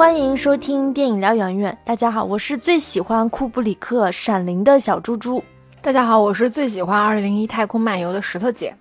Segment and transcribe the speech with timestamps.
[0.00, 1.76] 欢迎收听电影疗养院。
[1.84, 5.44] 大家好，我是最喜欢库布里克《闪灵》的小猪猪。
[5.82, 8.74] 大家好，我是最喜欢《二零零一太空漫游》的石头姐。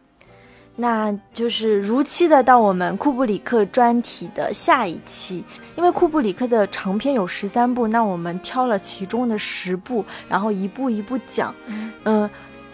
[0.77, 5.44] 那就是如期的到我们库布里克专题的下一期，
[5.76, 11.54] 因为库布里克的长篇有十三部，那我们挑了其中的十部，然后一步一步讲。
[12.05, 12.30] 嗯。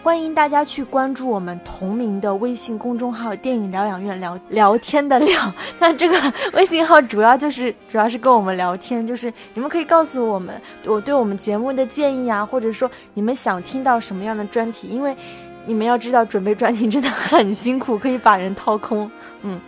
[0.06, 5.52] 欢迎大家去关注我们同名的微信公众号“电影疗养院”，聊聊天的聊。
[5.80, 14.86] 那这个微信号主要就是主要是跟我们聊天，就是你们可以告诉我们我对我们节目的建议啊，或者说你们想听到什么样的专题。
[14.86, 15.16] 因为
[15.64, 19.10] 你们要知道，准备专题真的很辛苦，可以把人掏空。
[19.42, 19.60] 嗯，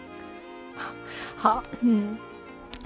[1.36, 2.17] 好，嗯。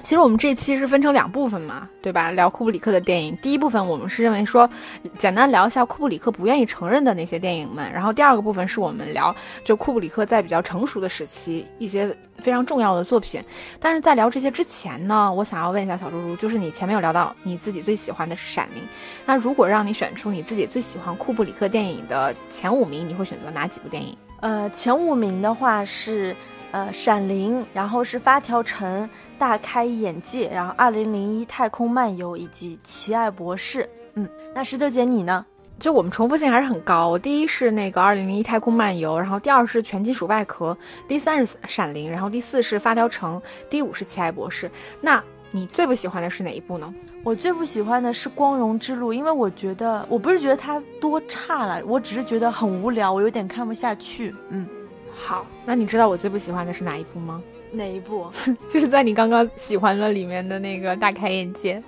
[0.03, 2.31] 其实我们这期是分成两部分嘛，对吧？
[2.33, 3.37] 聊库布里克的电影。
[3.37, 4.69] 第一部分我们是认为说，
[5.17, 7.91] 简单聊一下库布里克不愿意承认的那些电影们。
[7.93, 13.41] 然后第二个部分是我们聊，就库布里克在比较成熟的时期一些非常重要的作品。
[13.79, 18.83] 但是在聊这些之前呢，我想要问一下小猪猪，就是你前面有聊到你自己最喜欢的是《闪灵》，
[19.25, 24.17] 那如果让你选出你自己最喜欢库布里克电影的前五名，你会选择哪几部电影？
[24.41, 26.35] 呃，前五名的话是。
[26.73, 33.89] 呃，闪灵，然后是发条城，大开眼界，然后二零零一太空漫游以及奇爱博士。
[34.15, 35.45] 嗯，那石头姐你呢？
[35.79, 37.19] 就我们重复性还是很高。
[37.19, 44.71] 第一是那个二零零一太空漫游，然后第二是全金属外壳，第三是闪灵，然后第四是发条城，第五是奇爱博士。
[45.01, 46.95] 那你最不喜欢的是哪一部呢？
[47.23, 54.35] 我最不喜欢的是光荣之路，因为我觉得我不是觉得它多差了，我只是觉得很无聊，我有点看不下去。
[54.49, 54.67] 嗯。
[55.15, 57.43] 好，那你知道我最不喜欢的是哪一部吗？
[57.71, 58.31] 哪一部？
[58.69, 61.83] 就是在你刚刚喜欢的里面的那个大开眼界。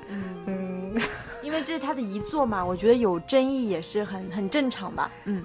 [0.46, 0.94] 嗯，
[1.42, 5.10] 因为这是他的遗作嘛，我觉得有争议也是很很正常吧。
[5.24, 5.44] 嗯，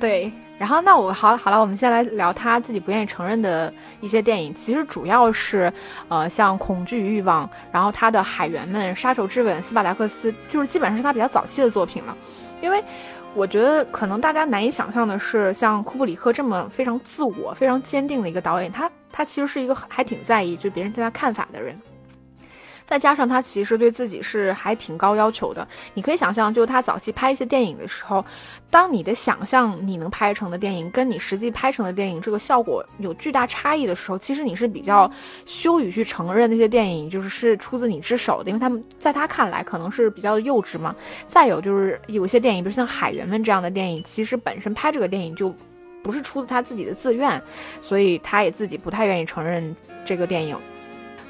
[0.00, 0.32] 对。
[0.58, 4.54] 然后那我好好了，我们先来聊他自己不愿意承认的一些电影。
[4.54, 5.72] 其实主要是，
[6.08, 12.16] 呃，像《恐惧与欲望》，然后他的《海员们》《杀手之吻》《斯巴达克斯》，就是基本上是他比较早期的作品了，
[12.60, 12.82] 因为。
[13.32, 21.80] 我觉得可能大家难以想象的是，像库布里克这么非常自我、非常坚定的一个导演，他他其实是一个还挺在意就别人对他看法的人。
[22.90, 28.20] 再加上他其实对自己是还挺高要求的，你可以想象，就他早期拍一些电影的时候，
[28.68, 35.08] 当你的想象你能拍成的电影跟你实际拍成的电影这个效果有巨大差异的时候，其实你是比较
[35.46, 40.92] 羞于去承认那些电影就是是出自你之手的，因为他们在他看来可能是比较幼稚嘛。
[41.28, 45.54] 再有就是有些电影，比如像《海员们》这样的电影，其实本身拍这个电影就
[46.02, 47.40] 不是出自他自己的自愿，
[47.80, 50.58] 所以他也自己不太愿意承认这个电影。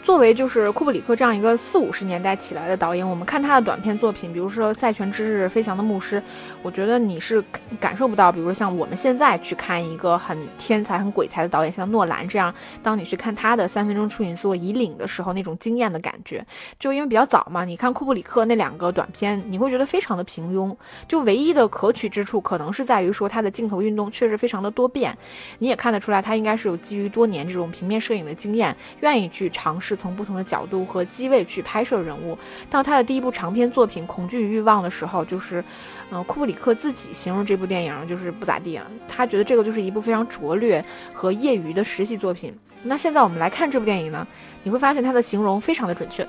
[0.02, 6.18] 作为就是库布里克这样一个四五十年代起来的导演，我们看他的短片作品，比如说《赛权之日》《飞翔的牧师》，
[6.62, 7.44] 我觉得你是
[7.78, 12.52] 感受不到，比如说像我们现在去看一个很天才、很鬼才的导演，像诺兰这样，
[12.82, 16.44] 当你去看他的《三分钟处女作以领》的时候，那种惊艳的感觉，
[16.78, 17.66] 就因为比较早嘛。
[17.66, 20.74] 你看库布里克那两个短片，你会觉得非常的平庸，
[21.06, 25.14] 就唯一的可取之处，可能是在于说他的镜头运动确实非常的多变，
[25.58, 29.89] 你也看得出来，他应该是有基于多年这种平面摄影的经验，愿意去尝试。
[29.90, 32.38] 是从不同的角度和机位去拍摄人物。
[32.70, 35.64] 到他的第一部长篇作品《恐惧与欲望》的时候，就是，
[36.12, 38.86] 嗯，库布里克自己形容这部电影就是不咋地啊。
[39.08, 42.56] 他觉得这个就是一部非常拙劣和业余的实习作品。
[42.84, 44.24] 那现在我们来看这部电影呢，
[44.62, 46.24] 你会发现他的形容非常的准确。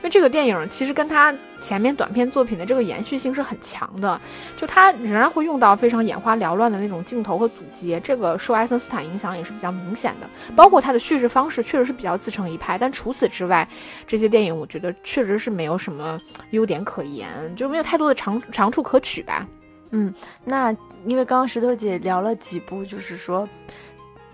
[0.00, 4.18] 因为这个电影其实跟他前面短片作品的这个延续性是很强的，
[4.56, 10.26] 就他仍然会用到非常眼花缭乱的那种镜头和组接，这个受爱森斯坦影响也是比较明显的。
[10.56, 13.68] 包括他的叙事方式确实是比较自成一派，但除此之外，
[14.06, 16.18] 这些电影我觉得确实是没有什么
[16.52, 19.46] 优点可言，就没有太多的长长处可取吧。
[19.90, 20.14] 嗯，
[20.44, 20.74] 那
[21.04, 23.46] 因为刚刚石头姐聊了几部，就是说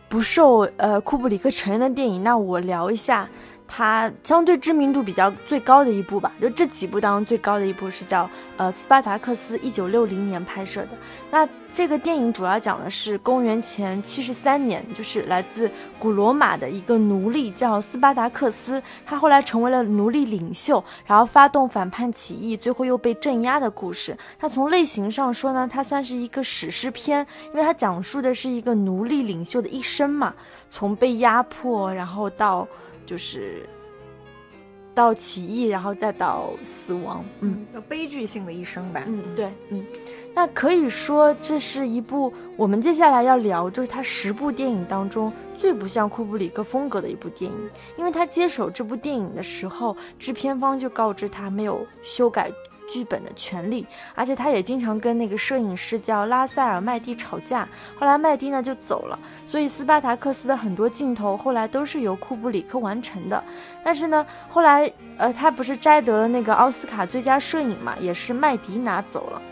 [0.09, 3.29] 不受呃库布里克承认的电影，那我聊一下。
[3.69, 10.91] 它相对知名度比较最高的一部吧，就这几部当中最高的一部是叫呃《斯巴达克斯》，一九六零年拍摄的。
[11.31, 24.17] 那这个电影主要讲的是公元前七十三年，就是来自古罗马的一个奴隶叫斯巴达克斯，他后来成为了奴隶领袖，然后发动反叛起义，最后又被镇压的故事。
[24.39, 30.33] 它从类型上说呢，它算是一个史诗片，因为它讲述的是一个奴隶领袖的一生嘛，
[30.71, 32.67] 从被压迫，然后到。
[33.07, 33.65] 就是
[34.95, 39.03] 到起义，然后再到死亡，嗯，悲剧性的一生吧。
[39.07, 39.85] 嗯，对，嗯，
[40.35, 47.71] 那可以说这是一部我们接下来要聊，就是他十部电影当中最不像库布里克风格的一部电影。
[47.97, 52.51] 因为他接手这部电影的时候，制片方就告知他没有修改
[52.89, 57.69] 剧本的权利，而且他也经常跟那个摄影师叫拉塞尔麦蒂吵架。
[57.99, 63.43] 后来麦蒂呢就走了，所以斯巴达克斯的很多镜头后来都是由库布里克完成的。
[63.85, 69.43] 但是呢，后来呃他不是摘得了那个奥斯卡最佳摄影嘛，也是麦迪拿走了。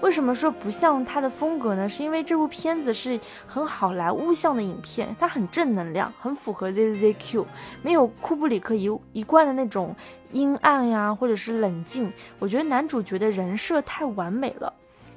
[0.00, 1.88] 为什么说不像他的风格呢？
[1.88, 7.44] 是因为这部片子是很好莱坞向的影片，它很正能量，很符合 ZZQ，
[7.82, 9.94] 没有库布里克一一贯的那种
[10.32, 12.12] 阴暗呀，或者是冷静。
[12.38, 14.72] 我觉得男主角的人设太完美了，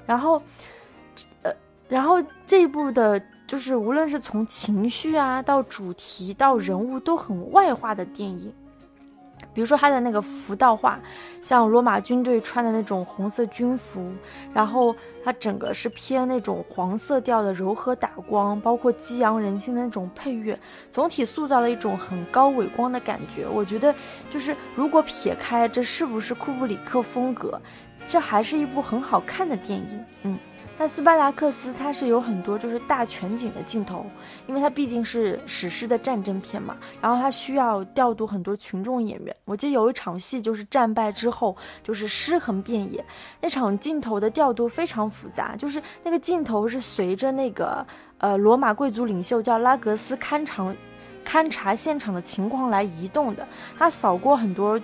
[0.06, 0.42] 然后，
[1.44, 1.54] 呃，
[1.88, 8.51] 然后这一部的，就是无论是从情绪啊，到主题，到人物，都很外化的电影。
[9.53, 11.00] 比如说他的那个服道画，
[11.42, 14.12] 像罗马军队穿的那种红色军服，
[14.53, 20.57] 然后它整个是偏那种黄色调的柔和打光，包括激扬人心的那种配乐，
[20.89, 23.48] 总体塑造了一种很高伟光的感觉。
[23.48, 23.94] 我觉得，
[24.30, 27.62] 就是如果撇开这是不是库布里克风格，
[28.07, 30.06] 这还是一部很好看的电影。
[30.24, 30.39] 嗯。
[30.81, 34.04] 那斯巴达克斯它是有很多就是大全景的镜头，
[34.48, 39.36] 因为它毕竟是史诗的战争片嘛，然后它需要调度很多群众演员。
[39.45, 43.06] 我记得有一场戏就是战败之后就是尸横遍野，
[43.39, 47.86] 那场镜头的调度非常复杂，就是那个镜头是随着那个
[48.18, 50.74] 呃罗马贵族领袖叫拉格斯勘察
[51.24, 54.81] 勘察现场的情况来移动的，他扫过很多。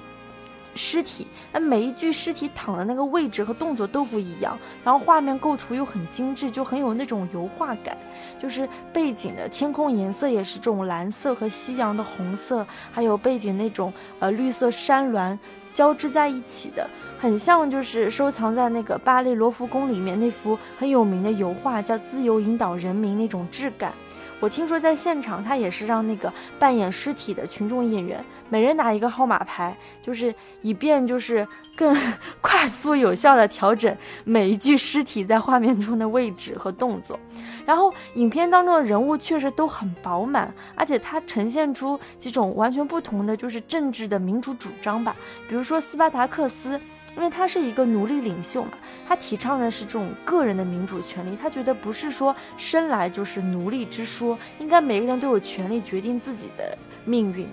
[0.78, 7.98] 尸体，那每一具尸体躺的那个位置和动作都不一样，然后画面构图又很精致，就很有那种油画感。
[8.40, 15.38] 就是背景的天空颜色也是这种蓝色和夕阳的红色，还有背景那种呃绿色山峦
[15.74, 16.88] 交织在一起的，
[17.20, 23.92] 很像就是收藏在那个巴黎罗浮宫里面那幅很有名的油画，叫《自由引导人民》那种质感。
[24.40, 28.24] 我听说在现场他也是让那个扮演尸体的群众演员。
[28.50, 31.46] 每人拿一个号码牌，就是以便就是
[31.76, 31.94] 更
[32.40, 33.94] 快速有效的调整
[34.24, 37.20] 每一具尸体在画面中的位置和动作。
[37.66, 45.14] 然后影片当中的人物确实都很饱满，而且它呈现出几种完全不同的就是政治的民主主张吧。
[45.50, 46.80] 比如说斯巴达克斯，
[47.18, 48.72] 因为他是一个奴隶领袖嘛，
[49.08, 57.50] 他提倡的是这种个人的民主权利，他觉得不是说生来就是奴隶之说，应该每个人都有权利决定自己的命运。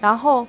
[0.00, 0.46] 然后，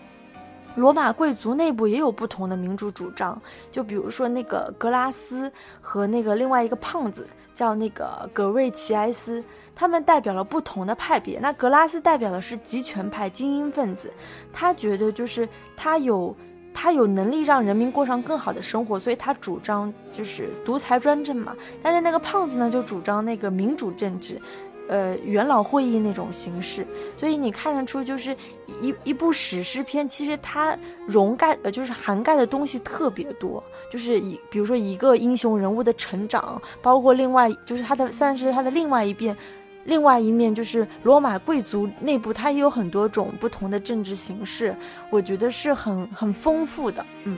[0.75, 3.39] 罗马贵族内部也有不同的民主主张，
[3.71, 9.41] 就比如说那个格拉斯和那个另外一个胖子叫那个格瑞奇埃斯，
[9.73, 11.39] 他们代表了不同的派别。
[11.39, 14.11] 那格拉斯代表的是集权派精英分子，
[14.51, 15.47] 他觉得就是
[15.77, 16.35] 他有
[16.75, 21.55] 他有能力让人民过上更好的生活，所以他主张就是独裁专政嘛。
[21.81, 24.39] 但是那个胖子呢，就主张那个民主政治。
[24.87, 26.85] 呃，元老会议那种形式，
[27.17, 28.37] 所以你看得出，就是
[28.83, 30.77] 一一部史诗片，其实它
[31.07, 39.35] 容盖呃，就是涵盖的东西特别多，就是一比如说一个英雄人物的成长，包括另外就是他的算是他的另外一边，
[39.85, 44.75] 另外一面就是罗马贵族内部，它也有很多种不同的政治形式，
[45.09, 47.37] 我觉得是很很丰富的，嗯。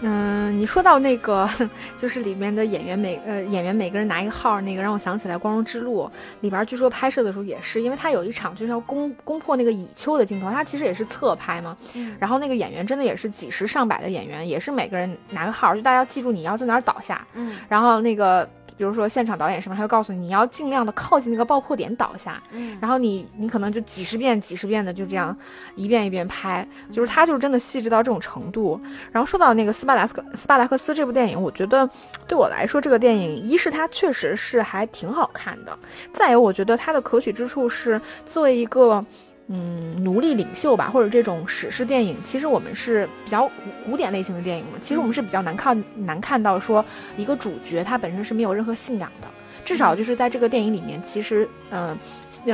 [0.00, 1.50] 嗯，你说到那个，
[1.98, 6.04] 就是里面的演员每呃演员每个人拿一个号，那个让我想起来《光荣之路》
[6.40, 11.76] 里边，据说拍摄的时候也是，因为他有一场就是要攻攻破那个蚁丘的镜头，他其实也是侧拍嘛。
[12.20, 17.26] 然后那个演员真的也是几十上百的演员，也是每个人拿个号，就大家记住你要在哪儿倒下。
[17.34, 18.48] 嗯，然后那个。
[18.78, 25.36] 比如说现场导演什么，他会告诉你，你要尽量的靠近那个爆破点倒下，嗯，然后你你可能就几十遍几十遍的就这样
[25.74, 28.80] 一遍一遍拍，就是他就是真的细致到这种程度。
[29.10, 31.90] 然后说到那个斯巴达斯斯巴达克斯这部电影，我觉得
[32.28, 35.76] 对我来说这个电影，一是它确实是还挺好看的，
[36.12, 39.04] 再有我觉得它的可取之处是作为一个。
[39.50, 44.72] 嗯，奴隶领袖吧，或者这种史诗电影，其实我们是比较古古典类型的电影嘛。
[44.80, 46.84] 其实我们是比较难看难看到说
[47.16, 49.28] 一个主角他本身是没有任何信仰的，
[49.64, 51.96] 至少就是在这个电影里面，其实嗯，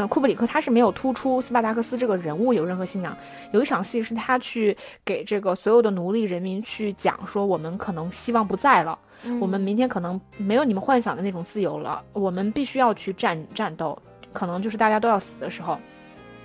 [0.09, 3.17] 库布里克他是没有突出斯巴达克斯这个人物有任何信仰。
[3.51, 8.97] 有一场戏是他去给这个所有的奴隶人民去讲说，我们可能希望不在了，
[9.41, 14.01] 我们明天可能没有你们幻想的那种自由了，我们必须要去战战斗，
[14.33, 15.77] 可能就是大家都要死的时候。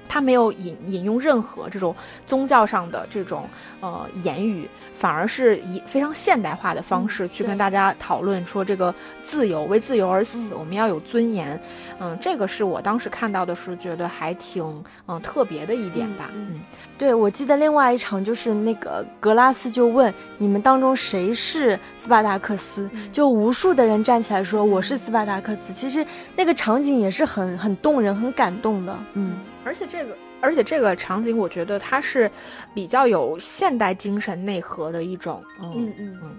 [0.10, 1.96] 他没有引引用任何这种
[2.28, 3.48] 宗教上的这种
[3.80, 11.58] 呃言语，反而是以非常现代化的方式去跟大家讨论说这个自由，为自由而死，我们要有尊严。
[12.00, 16.32] 嗯，这个是我当时看到的是觉得还挺嗯特别的一点吧。
[16.34, 16.60] 嗯，
[17.00, 25.72] 对，我记得另外一场就是那个格拉斯就问你们当中谁是斯巴达克斯，就无数的人站起来说我是斯巴达克斯。
[25.72, 28.94] 其实那个场景也是很很动人、很感动的。
[29.14, 29.40] 嗯。
[29.64, 32.30] 而且这个，而且这个场景，我觉得它是
[32.74, 36.32] 比较有现代精神内核的一种，嗯嗯嗯。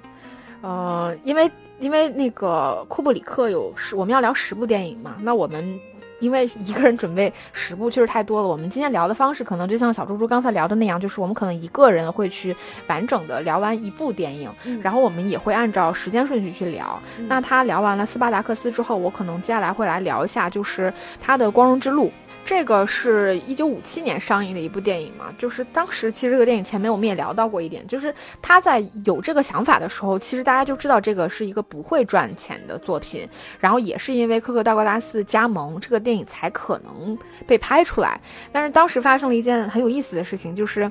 [0.61, 5.81] 呃，因为因为那个库布里克有十，我们要聊十部电影嘛，那我们。
[6.21, 12.55] 因为一个人准备十部确实太多了，我们今天聊的方式可能就像小猪猪刚才聊的那样，就是我们可能一个人会去
[12.87, 14.49] 完整的聊完一部电影，
[14.81, 17.01] 然后我们也会按照时间顺序去聊。
[17.27, 22.13] 那他聊完了斯巴达克斯之后，我可能接下来会来聊一下，就是他的光荣之路。
[22.45, 33.29] 这个是一九五七年上映的一部电影嘛，就是当时其实这个电影前面我们也聊到过一点，就是他在有这个想法的时候，其实大家就知道这个是一个不会赚钱的作品，
[33.61, 37.17] 然后也是因为科克道格拉斯加盟，这个电影才可能
[37.47, 38.21] 被拍出来。
[38.51, 40.91] 但是当时发生了一件很有意思的事情，就是。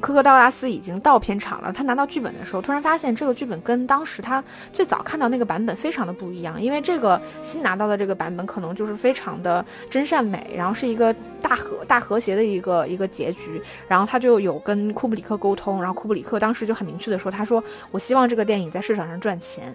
[0.00, 1.72] 科克道拉斯已经到片场了。
[1.72, 6.60] 他拿到剧本的时候，突然发现这个剧本跟当时他最早看到那个版本非常的不一样。
[6.60, 13.60] 因为这个新拿到的这个版本可能就是非常的真善美，然后是一个大和大和谐的一个一个结局。
[13.88, 19.74] 然后他就有跟库布里克沟通，然后库布里克当时就很明确的说：“他说我希望这个电影在市场上赚钱。”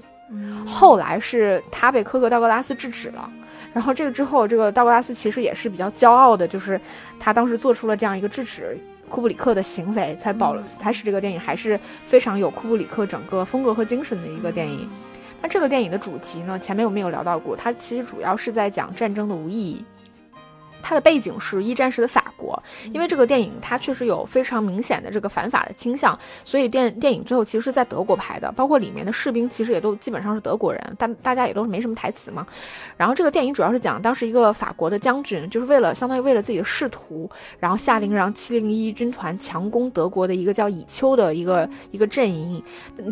[0.65, 3.29] 后来是他被科克道格拉斯制止了。
[3.73, 6.79] 然后这个之后，这个道格拉斯其实也是比较骄傲的，就是
[7.19, 8.77] 他当时做出了这样一个制止。
[9.11, 11.77] 库布里克的行为才保了，才使这个电影还是
[12.07, 14.89] 非常有库布里克整个风格和精神的一个电影。
[15.41, 16.57] 那这个电影的主题呢？
[16.57, 19.83] 前面我们有聊到过，它其实主要是在讲战争的无意义。
[20.81, 22.61] 它的背景是一战时的法国，
[22.93, 32.45] 因为这个电影它确实有非常明显的这个反法的倾向，所以电电影最后其实是在德国拍的，包括里面的士兵其实也都基本上是德国人，但大家也都是没什么台词嘛。
[32.97, 42.61] 然后这个电影主要是讲当时一个法国的将军，就是为了相当于为了自己的仕途，然后下令让七零一军团强攻德国的一个叫以丘的一个一个阵营，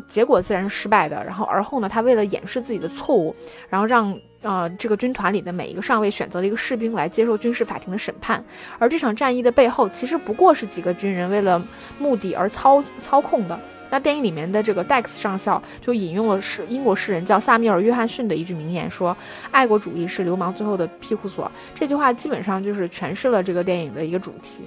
[0.07, 1.23] 结果自然是失败的。
[1.23, 3.35] 然后而后呢，他为了掩饰自己的错误，
[3.69, 4.17] 然后让。
[4.41, 8.43] 啊，这个军团里的每一个上尉选择了一个士兵来接受军事法庭的审判，
[8.77, 11.61] 而这场战役的背后，其实不过是几个军人为了
[11.97, 13.59] 目的而操操控的。
[13.91, 19.17] 那电影里面的这个 Dex 上校就引用了是英国诗人叫萨缪尔·约翰逊的一句名言，说
[19.49, 24.63] ：“爱国主义是流氓最后的庇护所。”这句话基本上就是诠释了这个电影的一个主题。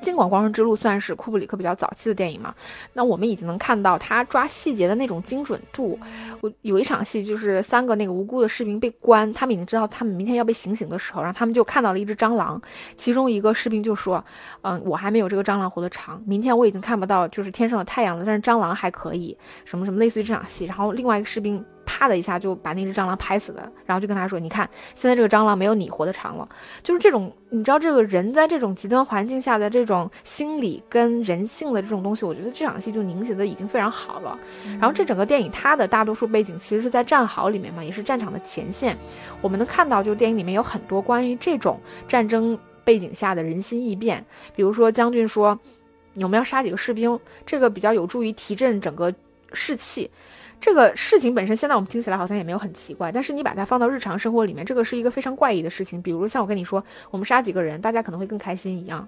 [0.00, 2.54] 尽管《光荣之路》算是库布里克比较早期的电影嘛，
[2.92, 5.98] 那我们已经能看到他抓细节的那种精准度。
[6.40, 12.60] 我有一场戏，就是三个那个无辜的士兵被关，他们已经知道他们明天要被行刑的时候，然后他们就看到了一只蟑螂，
[12.96, 14.24] 其中一个士兵就说
[14.62, 21.64] ：“嗯，我还没有这个蟑螂活得长，明天我已经看不到就是天上的太阳了，但是蟑螂还可以。”什么什么类似于这场戏，然后另外一个士兵。
[21.88, 26.46] 啪的一下就把那只蟑螂拍死了，然后就跟他说：“你看，现在这个蟑螂没有你活得长了。”
[26.84, 34.38] 就是这种，你知道，这个人在这种极端环境下的这种心理跟人性的这种东西，我觉得这场戏就凝结的已经非常好了。
[34.72, 38.94] 然后这整个电影它的大多数背景其实是在战壕里面嘛，也是战场的前线。
[39.40, 45.58] 我们能看到，就电影里面有很多关于这种战争背景下的人心异变，比如说将军说
[46.16, 49.14] ：“我们要杀几个士兵，这个比较有助于提振整个
[49.52, 50.10] 士气。”
[50.60, 56.02] 这个事情本身，现在我们听起来好像也没有很奇怪，但是你把它放到日常生活里面，这个是一个非常怪异的事情。
[56.02, 59.06] 比如像我跟你说，我们杀几个人，大家可能会更开心一样。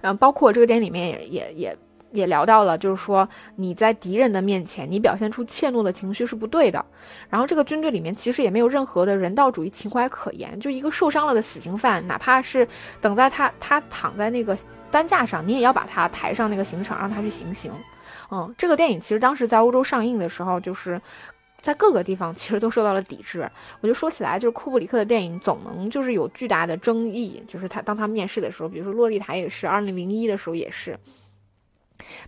[0.00, 1.78] 嗯，包括这个电影里面也也也
[2.12, 6.82] 也聊到了，就是说你在敌人的面前，你表现出怯懦的情绪是不对的。
[7.28, 12.66] 然后这个军队里面其实也没有任何的人道主义情怀可言，就一个受伤了的死刑犯，哪怕是
[13.02, 14.56] 等在他他躺在那个
[14.90, 17.70] 担架上，你也要把他抬上那个刑场，让他去行刑。
[18.30, 21.00] 嗯，这个电影其实当时在欧洲上映的时候，就是
[21.60, 23.50] 在各个地方其实都受到了抵制。
[23.80, 30.98] 我就说起来，就是库布里克的电影总能就是有巨大的争议，就是他当他面试的时候，比如说《洛丽塔》也是，二零零一的时候也是。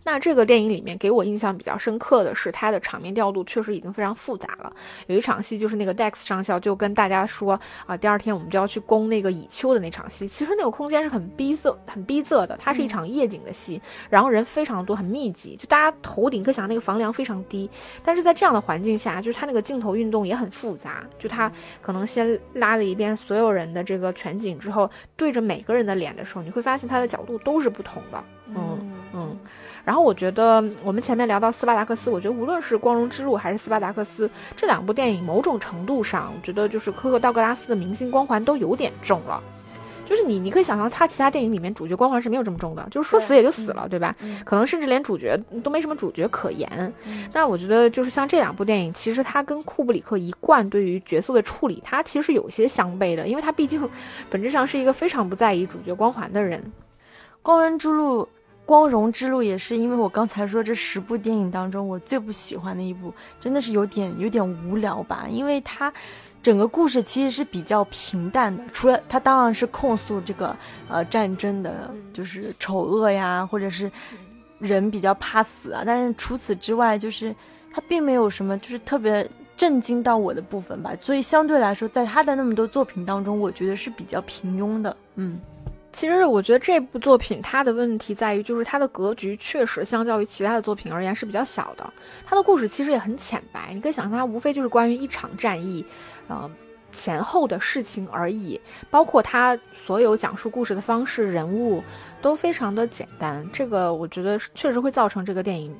[0.04, 4.72] 那这个电影里面给我印象比较深刻的是，它的场面调度确实已经非常复杂了。
[5.06, 10.26] 有一场戏就是那个 Dex 上校就跟大家说啊，第二天我们就要去攻那个蚁丘的那场戏。
[10.28, 17.68] 其实那个空间是很逼仄、很逼仄的，它是一场夜景的戏，然后人非常多，很密集，就大家头顶可想那个房梁非常低。
[18.02, 21.50] 但是在这样的环境下，就是它那个镜头运动也很复杂，就它
[21.80, 28.24] 可能先拉了一遍所有人的这个全景之后，对着每个人的脸的时候，你会发现它的角度都是不同的。
[28.48, 29.36] 嗯嗯。
[29.84, 39.42] 然后我觉得，我们前面聊到斯巴达克斯，我觉得无论是《光荣之路》还是《斯巴达克斯》这两部电影，某种程度上，我觉得就是科克道格拉斯的明星光环都有点重了。
[40.06, 44.12] 就是你，你可以想象他其他电影里面主角光环是没有这么重的，就是说死也就死了，对吧？
[44.44, 46.92] 可能甚至连主角都没什么主角可言。
[47.32, 53.88] 那我觉得就是像这两部电影，其实他跟库布里克一贯对于角色的处理，他其实是有些相悖的，因为他毕竟
[54.28, 56.60] 本质上是一个非常不在意主角光环的人。
[57.40, 58.28] 光荣之路。
[58.70, 65.92] 光荣之路也是因为我刚才说这十部电影当中我最不喜欢的一部，真的是有点有点无聊吧，因为它
[66.40, 70.56] 整个故事其实是比较平淡的，除了它当然是控诉这个
[70.88, 73.90] 呃战争的，就是丑恶呀，或者是
[74.60, 77.34] 人比较怕死啊，但是除此之外就是
[77.74, 84.96] 它并没有什么就是特别震惊到我的部分吧，所以相对来说，在他的那么多作品当中，我觉得是比较平庸的。
[85.16, 85.40] 嗯，
[85.92, 91.92] 其实我觉得这部作品它的问题在于，就是它的格局确实相较于其他的作品而言是比较小的，
[92.24, 95.84] 它的故事其实也很浅白，你可以想象它无非就是关于一场战役，
[96.28, 96.50] 呃。
[96.92, 101.80] 前后的事情而已，包括它所有讲述故事的方式、人物
[102.20, 103.48] 都非常的简单。
[103.52, 105.72] 这个我觉得确实会造成这个电影，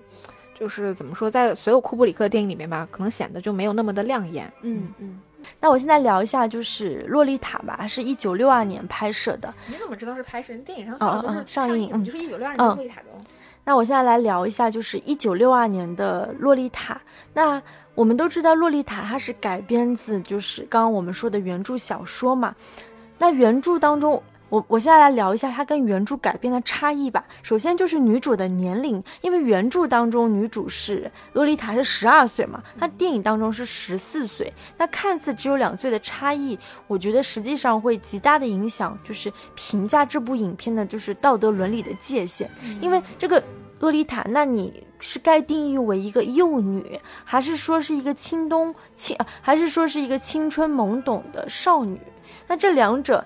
[0.57, 4.53] 就是怎么说，在所有库布里克的电影里面吧，可能显得就没有那么的亮眼。
[4.63, 5.21] 嗯嗯。
[5.61, 9.53] 那我现在聊一下，就是《洛丽塔》吧，是一九六二年拍摄的。
[9.67, 10.57] 你怎么知道是拍摄？
[10.65, 13.11] 电影上嗯嗯上映，嗯，就是一九六二年《洛丽塔》的。
[13.65, 16.95] 那我现在来聊一下，就是一九六二年的《洛丽塔》。
[17.35, 17.63] 那
[17.95, 22.55] 我们都知道，《洛丽塔》它是改编自就是刚刚我们说的原著小说嘛。
[23.19, 27.25] 那原著当中，我我现在来聊一下它跟原著改编的差异吧。
[27.43, 34.53] 首先就是女主的年龄，因为原著当中女主是洛丽塔是十二岁嘛，那电影当中是十四岁。
[34.77, 42.47] 那看似只有两岁的差异，我觉得实际上会极大的影响，就是评价这部影片的就是道德伦理的界限，
[42.83, 43.43] 因为这个。
[43.81, 51.99] 洛丽塔，那你是该定义为一个幼女，还是说是一个青冬青，还是说是一个青春懵懂的少女？
[52.47, 53.25] 那这两者。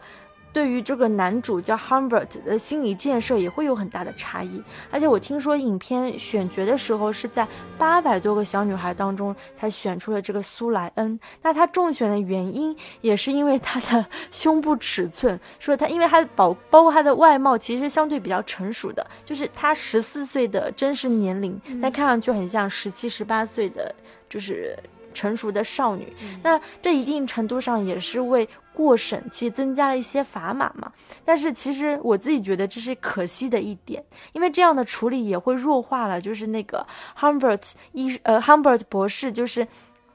[0.54, 7.46] 对于这个男主叫 Humbert 的心理建设也会有很大的差异，而且我听说影片选角的时候是在
[7.76, 11.18] 八百多个小女孩当中才选出了这个苏莱恩。
[11.42, 23.92] 那她中选的原因也是因为她的胸部尺寸，说她因为她包包括她的外貌其实相对比较成熟的，就是她十四岁的真实年龄，但看上去很像十七十八岁的，
[24.28, 24.78] 就是。
[25.14, 30.92] 成熟的少女，那这一定程度上也是为过审期增加了一些砝码嘛。
[31.24, 36.86] 但是其实我自己觉得这是可惜的一点，因为这样的处理也会弱化了，就是那个
[37.18, 39.66] Humbert 医呃 Humbert 博士，就是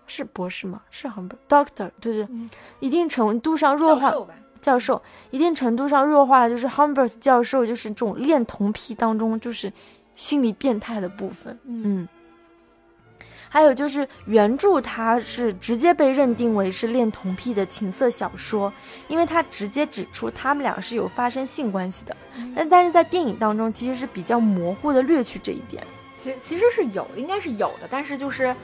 [0.06, 0.82] 是博士吗？
[0.92, 2.28] 是 Humbert Doctor 对对，
[2.80, 4.14] 一定程度上弱化
[4.62, 9.72] 教授，一定程度上弱化了，就是 Humbert 教授就是这种恋童癖当中就是
[10.16, 12.08] 心理变态的部分，嗯。
[13.50, 18.72] 还有就是原著，它是直接被认定为是恋童癖的情色小说，
[19.08, 22.16] 因为它直接指出他们俩是有发生性关系的。
[22.56, 25.84] 但但是在电影当中，其实是比较模糊的略去这一点。
[26.16, 28.56] 其其实是有，应该是有的，但是就是。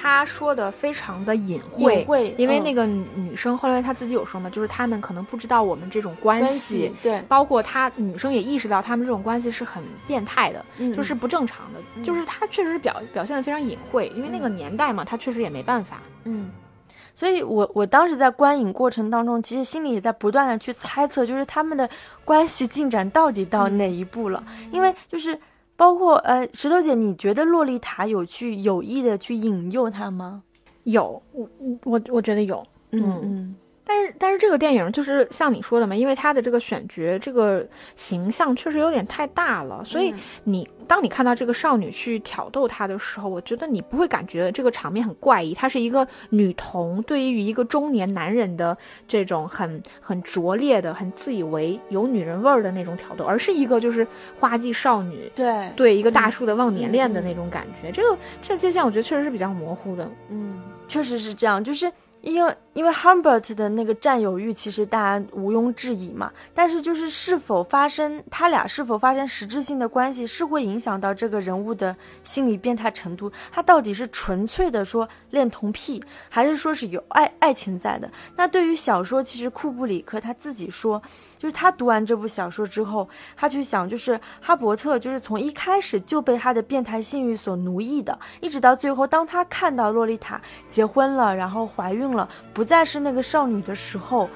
[0.00, 2.06] 他说的非常的隐晦，
[2.38, 16.48] 因为那个女生后来她自己有说嘛，就是他们可能不知道我们这种关系，对，包括她女生也意识到他们这种关系是很变态的，就是不正常的，就是她确实是表表现的非常隐晦，因为那个年代嘛，她确实也没办法，嗯，
[17.14, 21.90] 所以我我当时在观影过程当中，其实心里也在不断的去猜测，就是他们的
[22.24, 25.36] 关系进展到底到哪一步了，因为就是。
[25.78, 30.42] 包括呃，石头姐，你觉得洛丽塔有去有意的去引诱他吗？
[30.82, 31.48] 有，我
[31.84, 33.54] 我我觉得有，嗯嗯。
[33.88, 40.12] 但是但是这个电影就是像你说的嘛，因为他的这个选角这个形象确实有点太大了，所以
[40.44, 45.54] 你当你看到这个少女去挑逗他的时候，我觉得你不会感觉这个场面很怪异。
[45.54, 54.06] 她是一个女童对于一个中年男人的这种很很拙劣的、很自以为有女人味儿的那种挑逗，而是一个就是
[54.38, 57.90] 花季少女对对一个大叔的忘年恋的那种感觉。
[57.90, 60.06] 这个这界限我觉得确实是比较模糊的。
[60.28, 61.90] 嗯，确实是这样，就是。
[62.20, 66.32] 因为因为 Humbert 的那个占有欲，其实大家毋庸置疑嘛。
[66.54, 73.30] 但是就是是否发生他俩是否发生实质性的关系，是会影响到这个人物的心理变态程度。
[73.50, 78.10] 他到底是纯粹的说恋童癖，还是说是有爱爱情在的？
[78.36, 81.00] 那对于小说，其实库布里克他自己说。
[81.38, 94.28] 就是他读完这部小说之后，他就想，就是哈伯特，就是从一开始就被他的变态性欲所奴役的，一直到最后，当他看到洛丽塔结婚了，然后怀孕了，不再是那个少女的时候，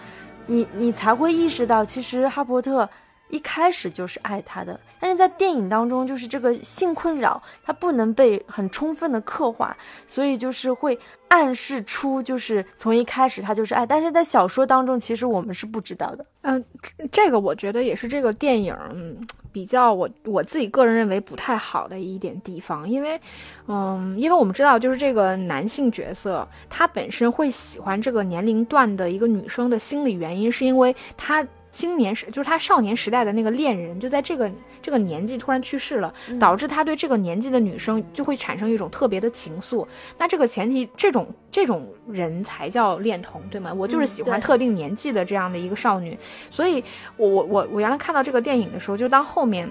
[0.47, 2.89] 你你才会意识到，其实哈伯特。
[3.33, 9.75] 一开始就是爱他的，但是在电影当中，就是这个性困扰，他不能被很充分的刻画，
[10.07, 16.27] 所以就是会暗示出，就是从一开始他就是爱，但是在小说当中，其实我们是不知道的。
[16.43, 16.63] 嗯，
[17.11, 18.77] 这个我觉得也是这个电影
[19.51, 23.19] 比较我我自己个人认为不太好的一点地方，因为，
[23.67, 31.43] 嗯，因为我们知道，就是这个男性角色他本身会喜欢这个年龄段的一个女生的心理原因，是因为他。
[31.73, 39.87] 青年时就是他少年时代的那个恋人，就在这个这个年纪突然去世了，导致他对这个年纪的女生就会产生一种特别的情愫。
[40.19, 43.73] 那这个前提，这种这种人才叫恋童，对吗？
[43.73, 46.17] 我就是喜欢特定年纪的这样的一个少女。
[46.51, 46.85] 所以，
[47.17, 49.69] 我我我我原来看到这个电影的时候，就当后面。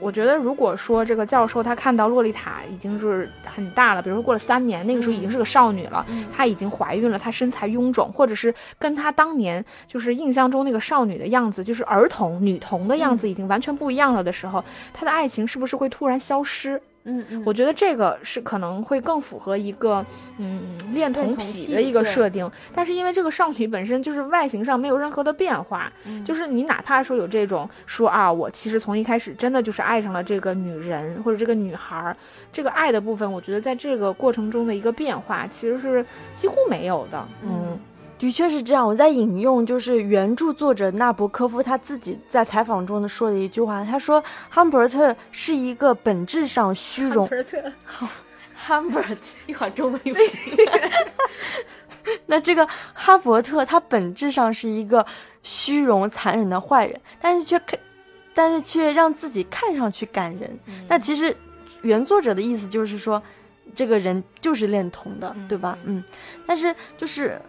[0.00, 16.80] 我觉得，如果说这个教授他看到洛丽塔已经是很大了，比如说过了三年，那个时候已经是个少女了，她已经怀孕了，她身材臃肿，或者是跟她当年就是印象中那个少女的样子，就是儿童女童的样子已经完全不一样了的时候，她的爱情是不是会突然消失？
[17.08, 20.04] 嗯嗯，我觉得这个是可能会更符合一个
[20.36, 25.90] 嗯恋童癖的一个设定，但是因为这个少女本身就是外形上没有任何的变化，
[26.24, 32.14] 就是你哪怕说有这种说啊，我其实从一开始真的就是爱上了这个女人或者这个女孩，
[32.52, 36.04] 这个爱的部分，我觉得在这个过程中的一个变化其实是
[36.36, 37.78] 几乎没有的，嗯。
[38.18, 47.30] 的确是这样，我在引用就是原著作者纳博科夫他自己在采访中的说的一句话，他说：“汉伯特是一个本质上虚荣。”
[47.84, 48.08] 好，
[48.56, 49.14] 汉伯特
[49.46, 50.28] 一会儿中文对。
[52.26, 55.06] 那这个哈伯特他本质上是一个
[55.44, 57.78] 虚荣残忍的坏人，但是却看，
[58.34, 60.58] 但是却让自己看上去感人。
[60.88, 61.36] 那其实
[61.82, 63.22] 原作者的意思就是说，
[63.74, 65.78] 这个人就是恋童的，对吧？
[65.84, 66.02] 嗯，
[66.44, 67.40] 但是就是。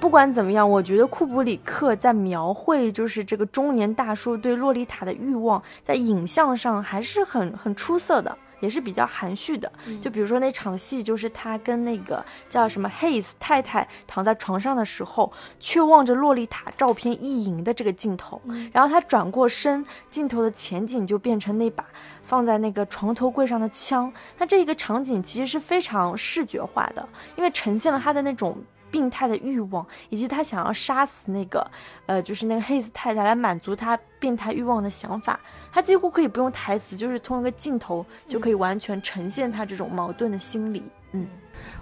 [0.00, 9.70] 不管怎么样，我觉得库布里克在描绘就是这个中年大叔对洛丽塔的欲望，在影像上还是很很出色的，也是比较含蓄的。
[10.00, 18.40] 就比如说那场戏，就是他跟那个叫什么 Hayes 太太躺在床上的时候，却望着洛丽塔照片意淫的这个镜头，
[18.72, 21.84] 然后他转过身，镜头的前景就变成那把
[22.22, 24.12] 放在那个床头柜上的枪。
[24.38, 28.56] 那这一个场景其实是非常视觉化的，因为呈现了他的那种。
[28.90, 31.70] 病态的欲望，以及他想要杀死那个，
[32.06, 35.38] 呃，就是那个黑斯太太来满足他变态欲望的想法，
[35.72, 40.82] 他几乎可以不用台词，就是通过个镜头就可以完全呈现他这种矛盾的心理。
[41.12, 41.26] 嗯，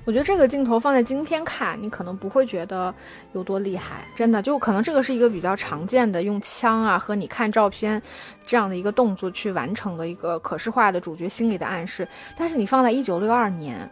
[0.04, 2.94] 我觉得这个镜头放在今天看，你可能不会觉得
[3.32, 8.00] 有多厉害，真的，就可能这个是一个比较常见的用枪啊和你看照片
[8.46, 13.90] 这样的一个动作去完成的一个可视化的主角心理的暗示，但是你放在一九六二年。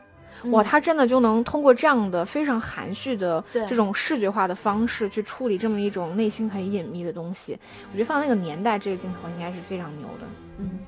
[0.50, 7.58] 哇，他真的就能通过这样的非常含蓄的这种视觉化的方式去处理这么一种内心很隐秘的东西。
[7.90, 10.26] 我觉得放在那个年代，这个镜头应该是非常牛的。
[10.58, 10.78] 嗯，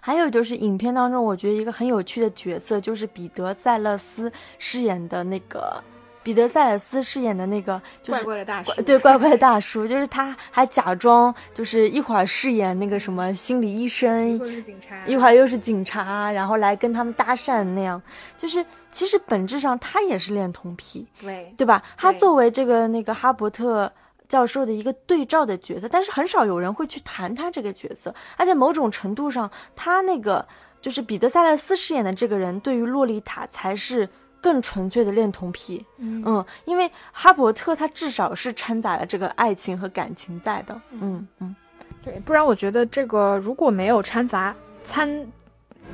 [0.00, 5.82] 还有就是影片当中，我觉得一个很有趣的角色就是彼得·塞勒斯饰演的那个。
[6.26, 18.02] 彼得·塞尔斯饰演的那个就是怪怪的大叔，对，怪怪的大叔，就是他还假装就是一会儿饰演那个什么心理医生，一会儿是警察，一会儿又是警察，然后来跟他们搭讪那样，
[18.36, 21.80] 就是其实本质上他也是恋童癖，对，对吧？
[21.96, 23.92] 他作为这个那个哈伯特
[24.26, 30.44] 教授的一个对照的角色，但是很少有人会去谈他这个角色，而且某种程度上，他那个
[30.80, 34.08] 就是彼得·塞勒斯饰演的这个人，对于洛丽塔才是。
[34.46, 41.56] 更纯粹的恋童癖，嗯，因为哈伯特他至少是掺杂了这个爱情和感情在的，嗯嗯，
[42.00, 44.54] 对，不然我觉得这个如果没有掺杂
[44.84, 45.26] 掺，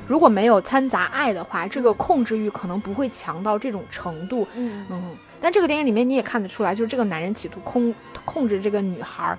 [0.05, 4.85] 如果没有掺杂爱的话，这个控制欲可能不会强到这种程度，嗯。
[4.91, 5.17] 嗯。
[5.41, 7.91] 但这个电影里面你也看得出来，就是这个男人企图控
[8.23, 9.35] 控制这个女孩，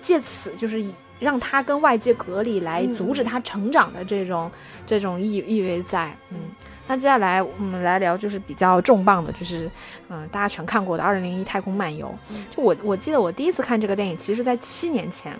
[0.00, 4.50] 借此就是以让他跟外界隔离，来阻止他成长的这种
[4.84, 6.36] 这种意意味在，嗯。
[6.88, 9.70] 那接下来我们来聊，就是比较重磅的，就是，
[10.10, 12.12] 嗯，大家全看过的《二零零一太空漫游》。
[12.54, 15.32] 就我我记得我第一次看这个电影，其实在七年前，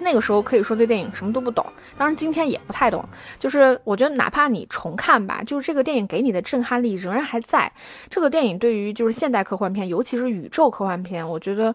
[0.00, 1.64] 那个时候可以说对电影什么都不懂，
[1.96, 3.02] 当然今天也不太懂。
[3.38, 7.72] 就是我觉得哪怕你重看吧，就是这个电影给你的震撼力仍然还在。
[8.10, 11.74] 这个电影对于就是现代科幻片，尤其是宇宙科幻片，我觉得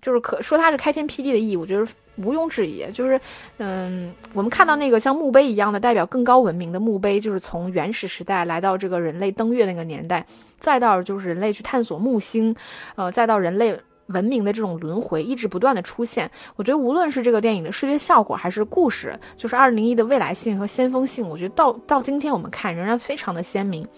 [0.00, 1.86] 就是可说它是开天辟地的意义，我觉得。
[2.16, 3.18] 毋庸置疑，就是，
[3.56, 10.24] 嗯，我们看到那个像墓碑一样的代表更高文明的墓碑，就是从原始时代来到这个人类登月那个年代，
[10.58, 12.54] 再到就是人类去探索木星，
[12.96, 13.74] 呃，再到人类
[14.08, 16.30] 文明的这种轮回，一直不断的出现。
[16.54, 23.88] 我觉得无论是这个电影的视觉效果，还是故事，就是二零一的未来性和先锋性，我觉得到到今天我们看仍然非常的鲜明。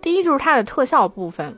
[0.00, 1.54] 第一就是它的特效部分。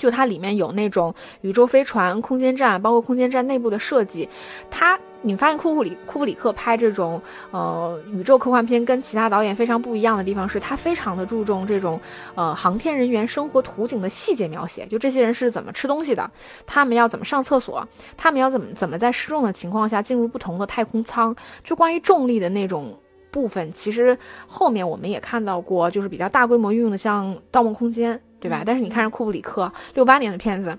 [0.00, 4.26] 就它里面有那种宇宙飞船、空间站，包括空间站内部的设计。
[4.70, 12.00] 它，你发现库布里库布里克拍这种呃宇宙科幻片，跟其他导演非常不一样的地方是，他非常的注重这种
[12.34, 14.86] 呃航天人员生活图景的细节描写。
[14.86, 16.30] 就这些人是怎么吃东西的，
[16.66, 17.86] 他们要怎么上厕所，
[18.16, 21.36] 他们要怎么怎么在失重的情况下进入不同的太空舱。
[21.62, 22.98] 就关于重力的那种
[23.30, 28.16] 部分，其实后面我们也看到过，就是比较大规模运用的，像《盗梦空间》。
[28.40, 28.62] 对吧？
[28.64, 30.76] 但是你看，库布里克六八年的片子，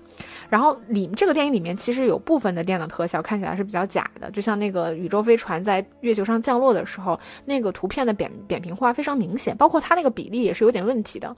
[0.48, 11.34] 然后里这个电影里面其实有部分的电脑特效看起来是比较假的，就像那个宇宙飞船在月球上降落的时候，那个图片的扁扁平化非常明显，包括它那个比例也是有点问题的。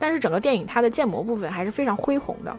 [0.00, 2.56] 但是整个电影它的建模部分还是非常恢宏的。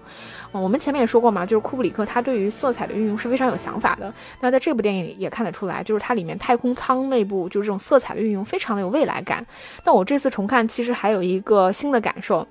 [0.51, 4.13] 嗯，我们前面也说过嘛，就是库布里克他对于色彩的运用是非常有想法的。
[4.41, 9.45] 那在这部电影里也看得出来，就是它里面太空舱内部就是这种色彩的运用非常的有未来感。
[9.85, 12.45] 那我这次重看其实还有一个新的感受。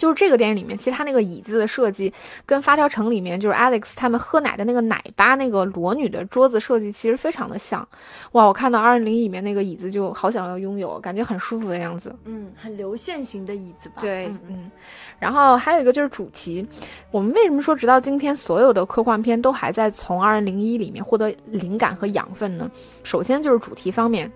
[0.00, 2.10] 就是这个电影里面，其实它那个椅子的设计
[2.46, 7.86] 跟《发条城》里面就是 Alex 他们喝奶的那个奶吧那个裸女的桌子设计其实非常的像。
[8.32, 12.16] 哇，我看到二零零里面那个椅子就好想要拥有，感觉很舒服的样子。
[12.24, 13.96] 嗯，很流线型的椅子吧？
[14.00, 14.70] 对，嗯。
[15.18, 16.66] 然后还有一个就是主题，
[17.10, 22.70] 我们为什么说直到今天所有的科幻片都还在从二零零一里面获得灵感和养分呢？
[23.02, 24.32] 首先就是主题方面。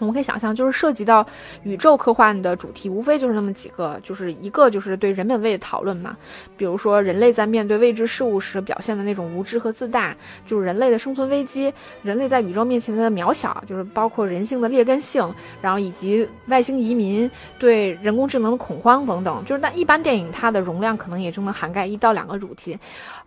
[0.00, 1.26] 我们可以想象，就是涉及到
[1.62, 6.16] 宇宙科幻的主题，无非就是那么几个，就是一个就是对人本位的讨论嘛，
[6.56, 15.26] 比如说人类在面对未知事物时表现的那种无知和自大，就是人类的生存危机，人类在宇宙面前的渺小，就是包括人性的劣根性，
[15.62, 19.44] 然后以及外星移民对人工智能的恐慌等等。
[19.44, 22.78] 就是那一般电影它的容量可能也就能涵盖一到两个主题，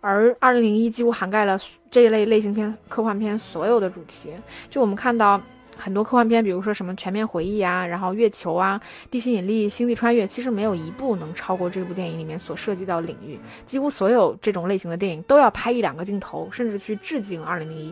[0.01, 4.29] 而二零零一几乎涵盖了这一类类型片、科幻片所有的主题。
[4.69, 5.41] 就我们看到。
[5.79, 13.39] 很多科幻片，比如说什么《全面回忆》啊，然后《月球》啊，《地心引力》《星际穿越》，其实没有一部能超过这部电影里面所涉及到领域。
[13.65, 17.91] 几乎所有这种类型的电影都要拍一两个镜头，甚至去致敬《二零零一》。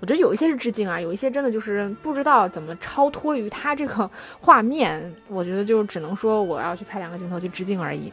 [0.00, 4.08] 我觉得有一些是致敬啊，有一些真的就是不知道怎么超脱于它这个
[4.40, 5.12] 画面。
[5.26, 8.12] 我觉得就只能说我要去拍两个镜头去致敬而已。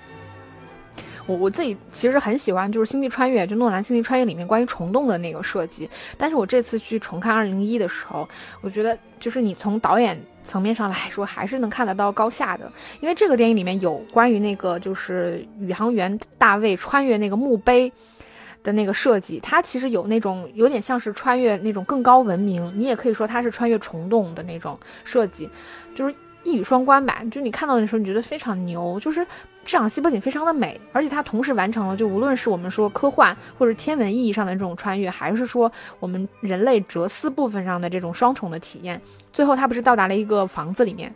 [1.28, 5.90] 我我自己其实很喜欢，就是《星际穿越》，就诺兰《星际穿越》里面关于虫洞的那个设计。
[6.18, 8.28] 但是我这次去重看二零一的时候，
[8.62, 12.72] 我觉得就是你从导演层面上来说，还是能看得到高下的。
[13.02, 17.92] 因为这个电影里面有关于那个就是宇航员大卫穿越那个墓碑
[18.62, 25.50] 的那个设计，它其实有那种有点像是穿越那种更高文明，你也可以说它是穿越虫洞的那种设计，
[25.96, 27.24] 就是一语双关吧。
[27.32, 29.26] 就你看到的时候，你觉得非常牛，就是。
[29.66, 39.02] 这场戏不仅非常的美，而且它同时完成了，就无论是我们说科幻或者天文意义上的这种穿越，还是说我们人类哲思部分上的这种双重的体验。
[39.34, 41.14] 最后他不是到达了一个房子里面，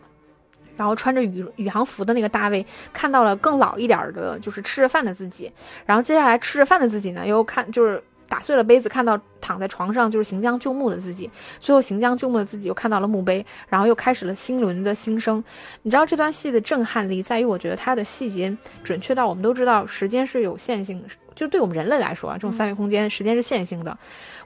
[0.76, 5.52] 然后穿着宇宇航服的那个大卫看到了更老一点的，就是吃着饭的自己，
[5.86, 8.04] 然后接下来吃着饭的自己呢，又看就是。
[8.30, 15.44] 打碎了杯子，看到躺在床上就是行将就木的自己，最后行将就木的自己又看到了墓碑，然后又开始了新轮的新生。
[15.82, 21.04] 你知道这段戏的震撼力在于，我觉得它的细节准确到我们都知道时间是有限性，
[21.36, 23.98] 就对我们人类来说啊，这种三维空间时间是线性的，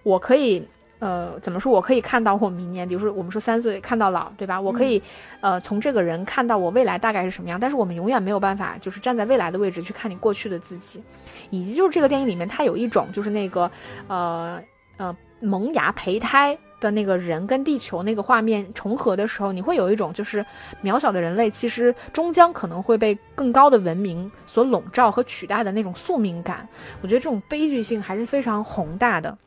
[0.02, 0.65] 我可以。
[1.03, 1.69] 呃，怎么说？
[1.69, 4.61] 我可以看到我明年，比如说我们说三岁看到老，对吧？
[4.61, 5.03] 我可以，
[5.41, 7.59] 呃，从这个人看到我未来大概是什么样。
[7.59, 11.03] 但是我们永远没有办法，就是站在未来的位置去看你过去的自己，
[11.49, 13.69] 以及就是这个电影里面，它有一种就是那个，
[14.07, 14.57] 呃
[14.95, 20.45] 呃，萌芽胚胎的那个人跟地球那个画面重合的时候，你会有一种就是
[20.81, 26.65] 渺小的人类其实终将可能会被更高的文明所笼罩和取代的那种宿命感。
[27.01, 29.37] 我觉得这种悲剧性还是非常宏大的。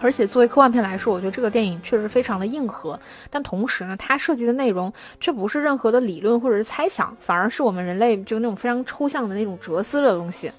[0.00, 2.98] 而且作为科幻片来说，我觉得这个电影确实非常的硬核，
[3.30, 10.52] 但同时呢，它涉及的内容却不是任何的理论或者是猜想，反而是我们人类就那种非常抽象的那种哲思的东西，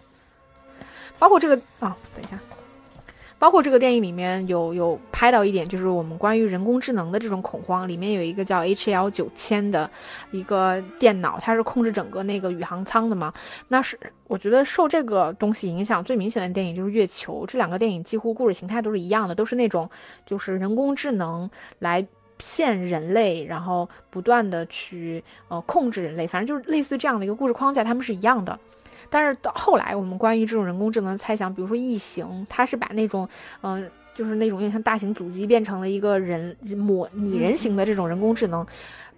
[1.19, 2.37] 包括这个啊，等一下。
[3.39, 7.87] 包括这个电影里面有有拍到一点，就是我们关于人工智能的这种恐慌。
[7.87, 9.89] 里面有一个叫 H L 九千的
[10.31, 13.31] 一个电脑，它是控制整个那个宇航舱的嘛。
[13.67, 17.43] 那是我觉得受这个东西影响最明显的电影就是《月球》。
[17.45, 19.89] 这两个电影几乎故事形态都是一样的，都是那种
[20.25, 22.05] 就是人工智能来
[22.37, 28.59] 骗人类，然后不断的去呃控制人类，反正就是类似这样的一个故事框架，他们是一样的。
[29.09, 33.27] 但是到后来，我们关于这种人工智能的猜想，比如说异形，它是把那种，
[33.61, 38.65] 嗯，就是那种有点像大型主机变成了一个人模拟人形的这种人工智能，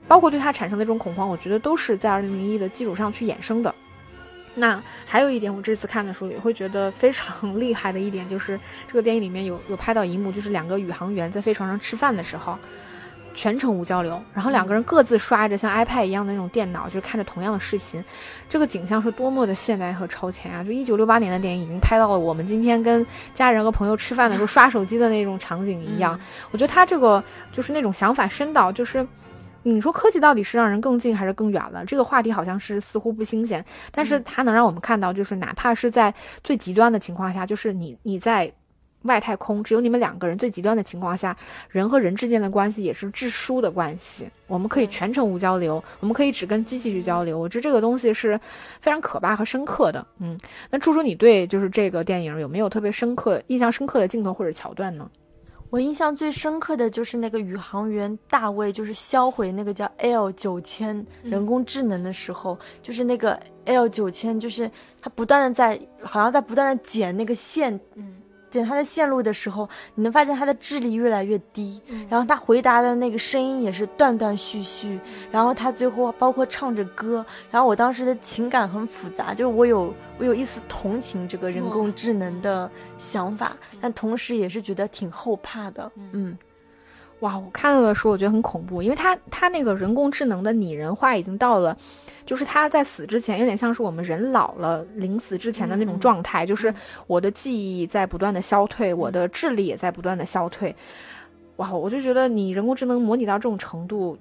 [0.07, 3.73] 包括对它产生的这种恐慌，我觉得都是在二零零一的基础上去衍生的。
[4.55, 12.57] 那还有一点，我这次看的时候也会觉得非常 厉害的一点，就是这个电影里面有有拍到一幕，就是两个宇航员在飞船上吃饭的时候。
[13.39, 18.03] 全程无交流，然后两个人各自刷着像 iPad 一样的那种电脑，就是看着同样的视频，
[18.49, 20.61] 这个景象是多么的现代和超前啊！
[20.61, 26.19] 就一九六八年的电影已经拍到了我们今天跟家人和朋友吃饭的时候刷手机的那种场景一样。
[26.51, 27.23] 我觉得他这个
[27.53, 29.07] 就是那种想法深到，就是
[29.63, 31.85] 你说科技到底是让人更近还是更远了？
[31.85, 38.51] 这个话题好像是似乎不新鲜，但是它能让我们看到，就是哪怕是在最极端的情况下，就是你你在。
[39.03, 41.35] 外太空只有你们两个人，最极端的情况下，
[41.69, 44.29] 人和人之间的关系也是致疏的关系。
[44.47, 47.39] 我们可以全程无交流，我们可以只跟机器去交流。
[47.39, 48.37] 我觉得这个东西是
[48.81, 50.05] 非常可怕和深刻的。
[50.19, 50.37] 嗯，
[50.69, 55.09] 那猪猪，你对就是这个电影有没有特别深刻、印象深刻的镜头或者桥段呢？
[55.69, 68.15] 我印象最深刻的就是那个宇航员大卫，就是销毁那个叫 L 九千人工智能的时候，就是那个 L 九千，就是他不断的在，好像在不断的剪那个线，嗯。
[68.49, 74.99] 剪他的线路的时候，你能发现他的智力越来越低，然后他回答的那个声音也是断断续续，
[75.31, 86.37] 然后他最后包括唱着歌，然后我当时的情感很复杂，就是我有我有一丝同情这个人工智能的想法，但同时也是觉得挺后怕的，嗯。
[87.21, 91.75] 哇，我看到的时候我觉得很恐怖，因为他他那个人工智能的拟人化已经到了。
[92.29, 96.71] 就是他在死之前，有点像是我们人老了临死之前的那种状态，就是
[97.07, 100.75] 我的记忆在不断的消退，我的智力也在不断的消退。
[101.55, 104.15] 哇，我就觉得你人工智能模拟到这种程度，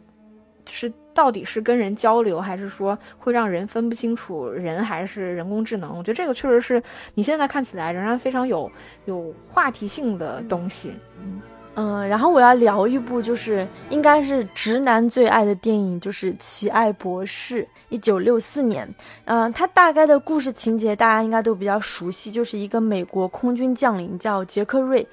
[0.64, 5.90] 是到底是跟人交流，还是说会让人分不清楚人还是人工智能？
[5.90, 8.73] 我觉得这个确实是你现在看起来仍然非常有
[9.05, 10.92] 有话题性的东西。
[11.23, 11.42] 嗯。
[11.80, 18.92] 嗯，然后我要聊一部，就是应该是直男最爱的电影，就是《奇爱博士》，一九六四年。
[19.26, 25.06] 嗯，它大概的故事情节大家应该都比较熟悉，就是一个美国空军将领叫杰克瑞。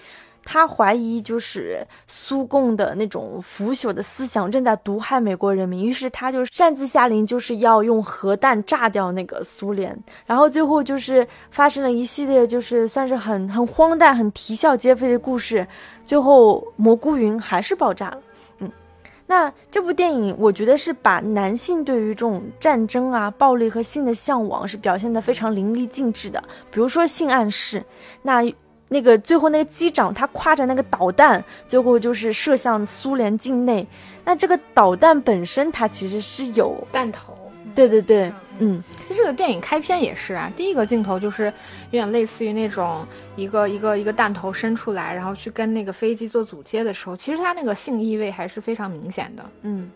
[0.48, 9.98] 他怀疑就是苏共的那种腐朽的思想正在毒害美国人民，于是他就擅自下令，就是要用核弹炸掉那个苏联。
[10.28, 15.66] 然后最后就是发生了一系列就是算是很很荒诞、很啼笑皆非的故事。
[16.06, 18.22] 最后蘑菇云还是爆炸了。
[18.60, 18.72] 嗯，
[19.26, 26.44] 那这部电影我觉得是把男性对于这种战争啊、暴力和性的向往是表现得非常淋漓尽致的。
[26.70, 27.84] 比如说性暗示，
[28.22, 28.44] 那。
[28.96, 33.86] 那个最后那个机长他挎着那个导弹，最后就是射向苏联境内。
[34.24, 37.38] 那这个导弹本身它其实是有弹头。
[37.76, 41.52] 对对对，嗯，其实这个电影开篇也是啊，第一个镜头就是
[41.92, 43.06] 有点类似于那种
[43.36, 49.44] 一个一个一个弹头伸出来，然后去跟那个飞机做阻接的时候，其实它那个性意味还是非常明显的。
[49.64, 49.92] 嗯。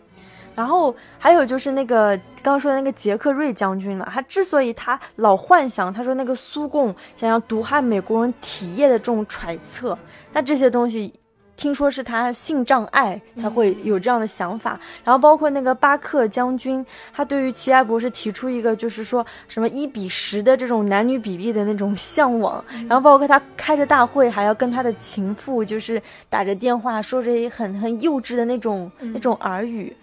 [0.60, 9.98] 然后还有就是那个刚刚说的那个杰克瑞将军了，他之所以他老幻想，他说那个苏共想要毒害美国人体液的这种揣测，
[10.34, 11.14] 那这些东西
[11.56, 14.78] 听说是他性障碍才会有这样的想法。
[15.02, 22.62] 然后包括那个巴克将军，他对于奇爱博士提出一个就是说什么一比十的这种男女比例的那种向往。
[22.86, 29.96] 然后包括他开着大会还要跟他的情妇就是打着电话说着很很幼稚的那种那种耳语。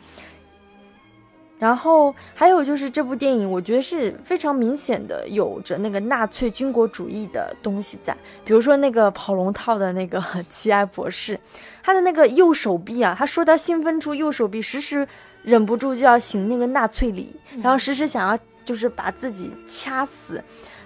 [1.60, 8.16] 然后还有就是这部电影，我觉得是非常明显的有着那个纳粹军国主义的东西在，
[8.46, 11.40] 比如说那个跑龙套的那个 奇埃博士，
[11.82, 15.08] 他的那个右手臂啊，他说他兴奋处右手臂时时
[15.42, 20.44] 忍不住就要行那个纳粹礼，然后时时想要就是把自己掐死，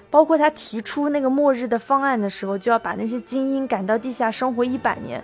[0.10, 5.22] 包括他提出那个末日的方案的时候，就要把那些精英赶到地下生活一百年，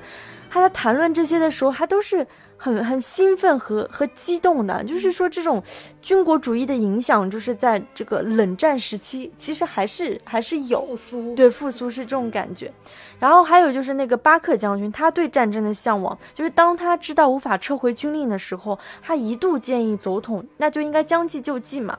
[0.50, 2.28] 他在谈论这些的时候，他都是。
[2.58, 5.64] 很很兴奋和和激动的，就是说这种
[6.02, 12.74] 军国主义的影响，就是在这个冷战时期，其实还是还是有复苏，对复苏是这种感觉。
[13.20, 21.98] 然后还有就是那个巴克将军，他对战争的向往，就是当他知道无法撤回军令的时候，他一度建议总统，那就应该将计就计嘛。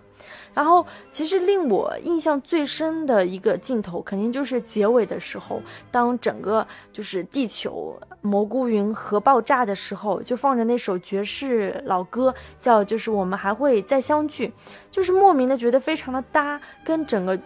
[0.54, 14.52] 然后，其实令我印象最深的一个镜头，肯定就是结尾的时候，当整个就是地球蘑菇云核爆炸的时候，就放着那首爵士老歌，叫就是我们还会再相聚，
[14.90, 17.38] 就是莫名的觉得非常的搭，跟整个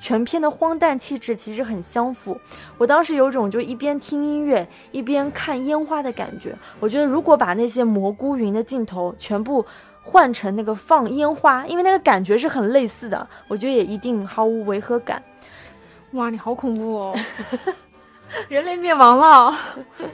[0.00, 2.40] 全片的荒诞气质其实很相符。
[2.78, 6.56] 我当时有种就一边听音乐一边看烟花的感觉。
[6.80, 9.66] 我觉得如果把那些蘑菇云的镜头全部。
[10.04, 15.20] 换成那个放烟花，因为那个感觉是很类似的，我觉得也一定毫无违和感。
[16.12, 17.18] 哇，你好恐怖哦！
[18.48, 19.58] 人类灭亡了，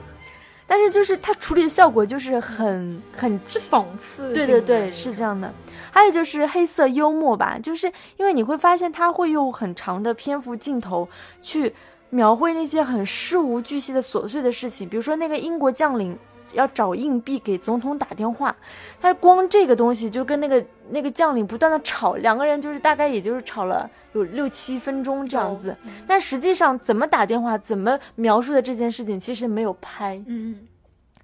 [0.65, 4.33] 但是就是它处理的效果就是很很讽刺。
[4.33, 5.51] 对对对，是这样的。
[5.91, 11.07] 还有就是黑色幽默吧，就是因为你会发现他会用很长的篇幅镜头
[11.41, 11.75] 去
[12.09, 16.17] 描绘那些很事无巨细的琐碎的事情，比如说那个英国将领。
[16.53, 18.55] 要找硬币给总统打电话，
[19.01, 25.75] 他光这个东西就跟那个那个将领不断的吵，两个人就是大概也就是吵了有六七分钟这样子。
[26.07, 30.55] 但实际上怎么打电话，怎么描述的这件事情，其实没有拍，嗯，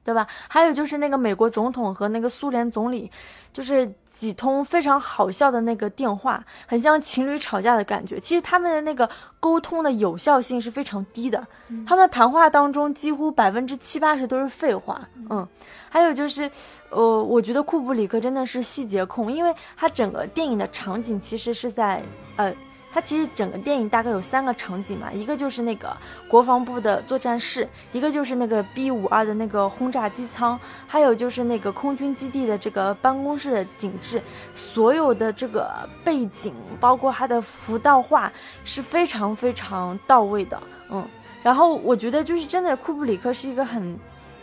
[0.07, 0.25] 对吧？
[0.47, 3.11] 还有就是那个美国总统和那个苏联总理，
[3.51, 3.93] 就是。
[4.17, 8.19] 几通非常好笑的那个电话，很像情侣吵架的感觉。
[8.19, 9.07] 其实他们的那个
[9.39, 11.45] 沟通的有效性是非常低的，
[11.85, 15.07] 他们谈话当中几乎百分之七八十都是废话。
[15.29, 15.47] 嗯，
[15.87, 16.49] 还有就是，
[16.89, 22.01] 呃，我觉得库布里克真的是细节控，因为他整个电影的场景其实是在
[22.37, 22.51] 呃
[22.91, 25.95] 它其实整个电影大概有三个场景嘛，一个就是那个
[26.27, 34.21] 国防部的作战室，一个就是那个 B 五二的那个轰炸机舱，还有就是那个空军基地的这个办公室的景致，
[34.55, 35.69] 所有的这个
[36.03, 38.31] 背景，包括它的浮道画
[38.65, 40.59] 是非常非常到位的，
[40.89, 41.05] 嗯。
[41.43, 43.97] 然后我觉得就是真的，库布里克是一个很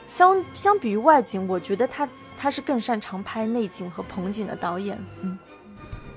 [0.07, 5.39] 相相比于外景，我觉得他他是更擅长拍内景和棚景的导演，嗯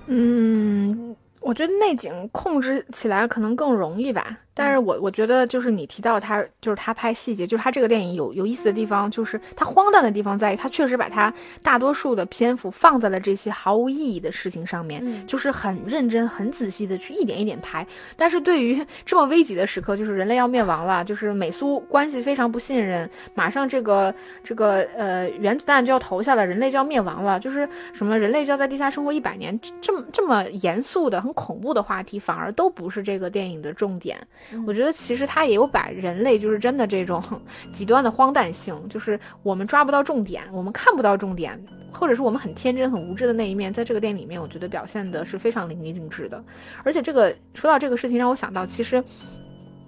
[0.09, 4.39] 嗯，我觉得内景控制起来可能更容易吧。
[4.57, 11.31] 但是我我觉得就是你提到他，就是他拍细节，就是他这个电影有有意思的地方，就是他荒诞的地方在于他确实把他
[11.61, 17.85] 大多数的篇幅放在了这些毫无意义的事情上面，就是很认真、很仔细的去一点一点拍。
[18.15, 24.11] 但是对于这么危急的时刻，就是人类要灭亡了，就是美苏关系非常不信任，马上这个
[24.43, 34.17] 这个呃原子弹就要投下了，人类就要灭亡了，就是什么人类就要在地下生活一百年，这么这么严肃的、很恐怖的话题，反而都不是这个电影的重点。
[34.65, 37.21] 我觉得其实他也有把人类就是真的这种
[37.73, 46.43] 极端的荒诞性，就是我们抓不到重点，我们看不到重点，或者是我们很天真、很无知的那一面，在这个电影里面，我觉得表现的是非常淋漓尽致的。
[46.83, 49.03] 而且这个说到这个事情，让我想到，其实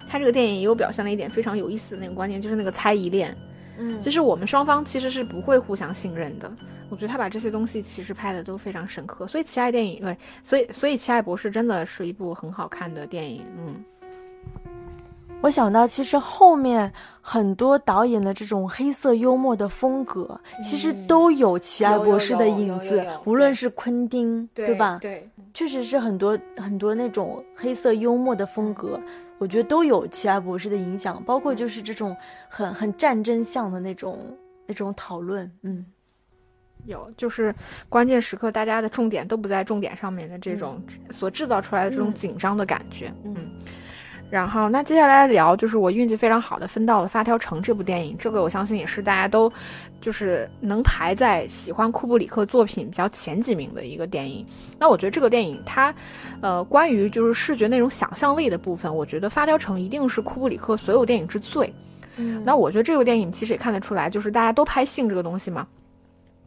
[0.08, 3.36] 他这个电影也有表现了一点非常有意思的那个观念，就是那个猜疑链，
[3.78, 6.50] 嗯，就是我们双方其实是不会互相信任的。
[6.90, 13.84] 我觉得他把这些东西其实拍的都非常深刻，所以《奇爱电影》不是，所以所以《奇爱博士》真的是一部很好看的电影，嗯。
[15.42, 23.02] 我想到，其实后面很多导演的这种黑色幽默的风格，其实都有奇爱博士的影子。
[23.24, 24.98] 无论是昆汀，对吧？
[25.00, 29.00] 对，确实是很多很多那种黑色幽默的风格，
[29.38, 31.22] 我觉得都有奇爱博士的影响。
[31.24, 32.14] 包括就是这种
[32.48, 34.18] 很很战争向的那种
[34.66, 35.86] 那种讨论，嗯，
[36.84, 37.54] 有就是
[37.88, 43.50] 关键时刻大家的重点都不在重点上面的这种所制造出来的这种紧张的感觉，嗯。
[44.30, 49.52] 然后，那接下来聊就是我运气非常好的分到了《发条城》这部电影，这个我相信也是大家都，
[50.00, 54.46] 就是能排在喜欢库布里克作品比较前几名的一个电影。
[54.78, 55.92] 那我觉得这个电影它，
[56.40, 61.74] 呃，关于就是视觉那种想象力的部分，我觉得《发条城》一定是库布里克所有电影之最。
[62.16, 65.66] 嗯，那我觉得这个电影其实也看得出来，就是大家都拍性这个东西嘛。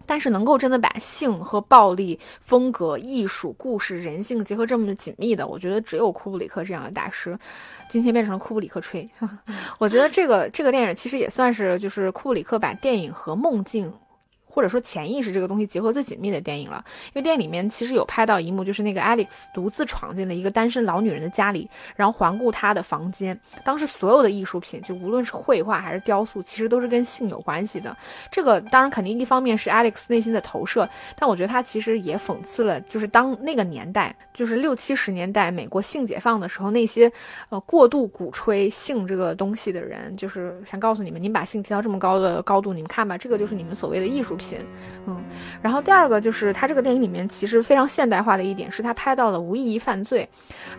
[0.05, 7.37] 但是能够真的把性和暴力、风格、艺术、故事、人性结合这么紧密的，我觉得只有库布里克这样的大师。
[7.89, 9.07] 今天变成了库布里克吹，
[9.77, 13.93] 我觉得这个这个电影其实也算是就是库布里克把电影和梦境。
[14.53, 23.37] 或者说潜意识这个东西结合最紧密的电影了，因为电影里面其实有拍到一幕，就是那个 Alex 独自闯进了一个单身老女人的家里，然后环顾她的房间。
[23.65, 27.97] 当时所有的艺术品，就无论是绘画还是雕塑，其实都是跟性有关系的。
[28.29, 30.87] 这个当然肯定一方面是 Alex 内心的投射，
[31.17, 37.11] 但我觉得他其实也讽刺了，就是当那个年代，就是六七十年代美国性解放的时候，那些
[37.49, 44.42] 呃过度鼓吹性这个东西的人，就是想告诉你们，你们把性提到这么高的高度，你们看吧，这个就是你们所谓的艺术品。
[44.43, 44.65] 品，
[45.07, 45.23] 嗯，
[45.61, 50.27] 然后第二个就是他这个电影里面其实非常现代化的一点是他拍到了无意义犯罪。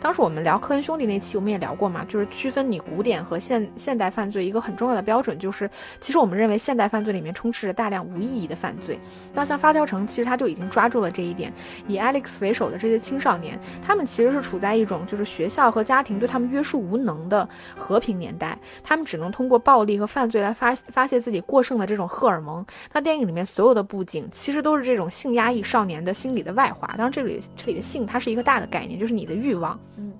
[0.01, 5.69] 当时我们聊科恩兄弟那期，我们也聊过嘛，就是区分你古典和现现代犯罪一个很重要的标准就是，
[6.01, 8.99] 其实我们认为现代犯罪里面充斥着大量无意义的犯罪。
[9.33, 11.53] 那像发条城，其实他就已经抓住了这一点。
[11.87, 22.65] 以 Alex 为首的这些青少年，他们其实是处在一种就是学校和家庭对他们约束无能的和平年代，他们只能通过暴力和犯罪来发发泄自己过剩的这种荷尔蒙。
[22.93, 23.45] 那电影里面。
[23.55, 26.89] 所有的布景其实都是这种性压抑少年的心理的外化。
[26.99, 29.79] 当然，这里这里的性它是一个大的概念，就是你的欲望。
[29.97, 30.13] 嗯。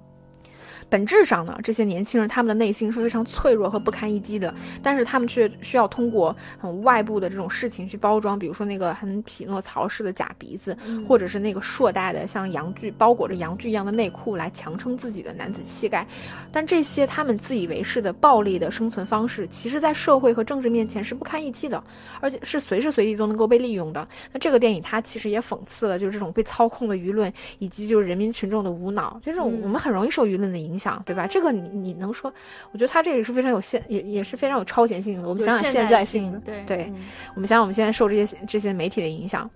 [0.89, 10.77] 本质上呢，这些年轻人他们的内心是非常脆弱和不堪一击的，但是他们却需要通过很外部的这种事情去包装，比如说那个很匹诺曹式的假鼻子，
[11.09, 16.07] 或者是那个硕大的像阳具包裹着阳具一样的内裤来强撑自己的男子气概。
[16.53, 21.83] 但这些他们自以为是的暴力的生存方式，其实在社会和政治面前是不堪一击的，
[22.21, 24.07] 而且是随时随地都能够被利用的。
[24.33, 30.74] 那这个电影它其实也讽刺了，就是这种被操控的舆论，以及就是人民群众的无脑，就这种我们很容易受舆论的影。
[30.75, 31.25] 影响对吧？
[31.27, 32.33] 这个你你能说？
[32.73, 35.29] 我觉得他这个是非常有现，也也是非常有超前性的。
[35.29, 36.93] 我们想想现在性的，对，
[37.37, 39.49] 我们想想我们现在受这些这些媒体的影响。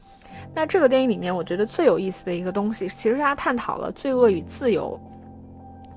[0.54, 4.98] 那这个电影里面，我觉得最有意思的一个东西，其实他探讨了罪恶与自由。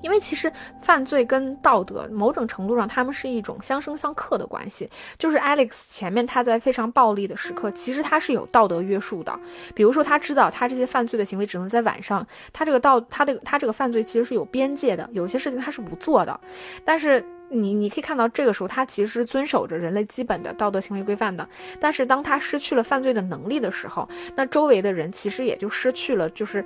[0.02, 4.88] 因为其实犯罪跟道德某种程度上，他们是一种相生相克的关系。
[5.18, 9.38] 就是 Alex 前面他在非常暴力的时刻，其实他是有道德约束的。
[9.74, 16.38] 比如说，他知道他这些犯罪的行为只能在晚上，他这个道，他的他这个犯罪其实是有边界的，有些事情他是不做的。
[16.84, 21.48] 但是你你可以看到，这个时候他其实遵守着人类基本的道德行为规范的。
[21.80, 26.64] 但是当他失去了犯罪的能力的时候，那周围的人其实也就失去了就是。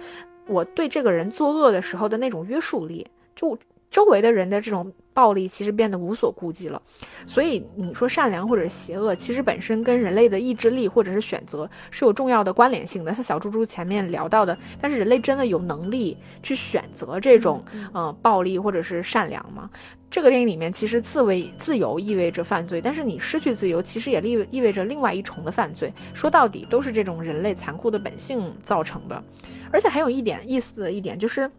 [0.49, 3.05] 我对这个人作恶的时候的那种约束力，
[3.37, 3.57] 就
[3.91, 4.93] 周围的人的这种。
[5.17, 6.83] 暴力其实变得无所顾忌了，
[7.27, 13.15] 所以你说善良或者邪恶，其实本身跟人类的意志力或者是选择是有重要的关联性的。
[13.15, 17.65] 像小猪猪前面聊到的，但是人类真的有能力去选择这种
[17.95, 19.71] 嗯暴力或者是善良吗？
[20.11, 25.91] 这个电影里面其实自为自由意味着犯罪，但是你失去自由其实也意意味着另外一重的犯罪。
[26.13, 29.25] 说到底都是这种人类残酷的本性造成的，
[29.73, 31.51] 而且还有一点意思的一点就是。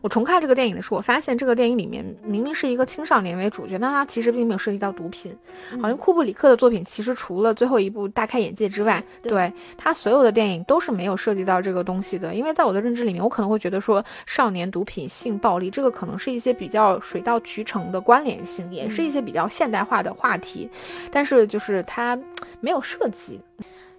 [0.00, 5.36] 我重看这个电影的时候，我发现这个电影里面明明是一个青少年为主角，但它其实并没有涉及到毒品。
[5.80, 12.34] 好像库布里克的作品其实除了最后一部大开眼界之外，对他所有的电影都是没有涉及到这个东西的。
[12.34, 20.68] 因为在我的认知里面，我可能会觉得说少年毒品、性暴力这个可能是一些比较水到渠成的关联性，也是一些比较现代化的话题，
[21.10, 22.18] 但是就是它
[22.60, 23.40] 没有涉及。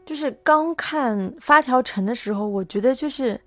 [0.05, 3.39] 就是刚看《发条城》的时候，我觉得就是。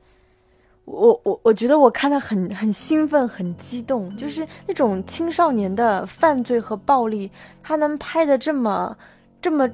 [0.85, 7.31] 我我我觉得我看的很很兴奋，很激动，就是那种青少年的犯罪和暴力，
[7.63, 8.95] 他能拍的这么
[9.41, 9.69] 这么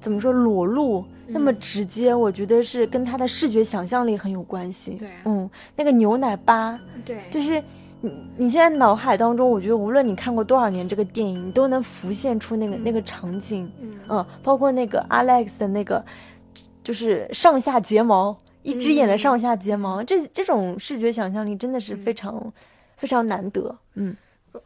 [0.00, 4.92] 怎么说裸露，那么直接，我觉得是跟他的视觉想象力很有关系。
[4.94, 7.62] 对，嗯，那个牛奶吧，对，就是
[8.00, 13.70] 你你现在脑海当中，我觉得无论你看过多少年这个电影，你都能浮现出那个那个场景，
[14.08, 16.04] 嗯，包括那个 Alex 的那个，
[16.82, 18.36] 就是上下睫毛。
[18.66, 22.52] 一只眼的上下睫毛，这这种视觉想象力真的是非常
[22.96, 23.74] 非常难得。
[23.94, 24.16] 嗯，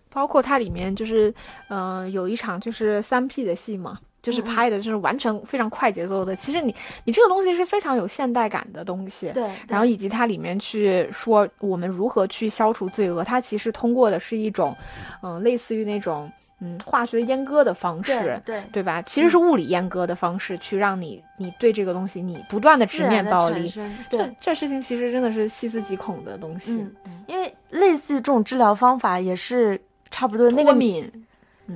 [0.09, 1.33] 包括它里面就是，
[1.69, 6.35] 嗯，有一场就是三 P 的戏嘛，就是拍的就是完全非常快节奏的。
[6.35, 6.75] 其实你
[7.05, 9.31] 你这个东西是非常有现代感的东西。
[9.35, 9.49] 对。
[9.69, 14.75] 然后以及它里面去说我们如何去消除罪恶，它其实通过的是一种，
[15.23, 16.33] 嗯，类似于那种。
[16.61, 19.01] 嗯，化学阉割的方式，对对吧？
[19.03, 23.73] 其实是物理阉割的方式，去让你你对这个东西，你不断的直面暴力。
[24.11, 26.87] 这这事情其实真的是细思极恐的东西。
[27.05, 29.81] 嗯，因为类似这种治疗方法也是
[30.11, 31.11] 差不多那个敏，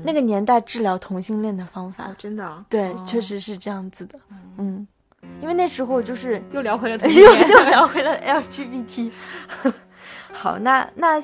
[0.05, 4.19] 那个年代治疗同性恋的方法，真的对，确实是这样子的。
[4.59, 4.87] 嗯，
[5.41, 9.11] 因为那时候就是又聊回了 又又聊回了 LGBT。
[10.31, 11.23] 好，那那。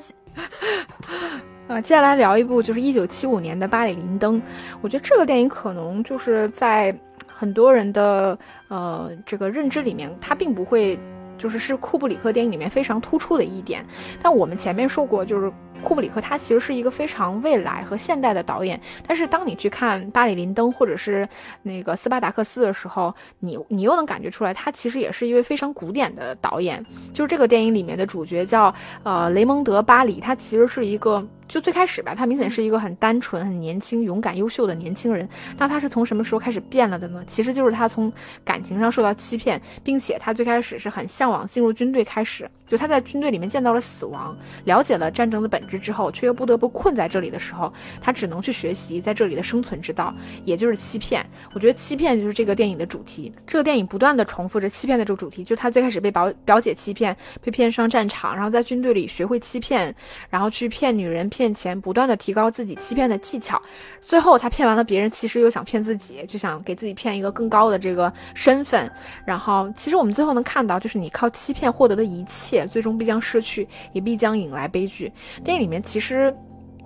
[1.71, 4.37] 啊，接下来聊一部就是一九七五年的《巴里林登》，
[4.81, 6.93] 我觉得这个电影可能就是在
[7.25, 10.99] 很多人的呃这个认知里面，它并不会
[11.37, 13.85] 就是是库布里克电影里面非常突出的一点。
[14.21, 15.49] 但我们前面说过，就是
[15.81, 18.77] 库布里克他其实是一个非常未来和现代的导演。
[19.07, 21.25] 但是当你去看《巴里林登》或者是
[21.63, 26.85] 那个《斯巴达克斯》的时候，你你又能感觉出来，他其实也是一位非常古典的导演。
[27.13, 31.25] 就是这个电影里面的主角叫呃雷蒙德·巴里，他其实是一个。
[31.51, 35.27] 就最开始吧，他明显是一个很单纯、很年轻、勇敢、优秀的年轻人。
[35.57, 37.21] 那他是从什么时候开始变了的呢？
[37.27, 38.11] 其实就是他从
[38.45, 42.49] 感情上受到欺骗，并且他最开始是很向往进入军队开始。
[42.71, 50.15] 就他在军队里面见到了死亡，了解了战争的本质之后，却又不得不困在这里的时候，他只能去学习在这里的生存之道，
[50.45, 51.29] 也就是欺骗。
[51.53, 53.29] 我觉得欺骗就是这个电影的主题。
[53.45, 59.93] 这个电影不断的重复着欺骗的这个主题，就他最开始被表表姐欺骗，被骗上战场，然后在军队里学会欺骗，
[60.29, 63.61] 然后去骗女人、骗钱，不断的提高自己欺骗的技巧。
[63.99, 68.89] 最后他骗完了别人，其实又想骗自己，就想给自己骗一个更高的这个身份。
[69.25, 72.60] 然后其实我们最后能看到，就是你靠欺骗获得的一切。
[72.67, 75.11] 最终必将失去，也必将引来悲剧。
[75.43, 76.35] 电影里面其实，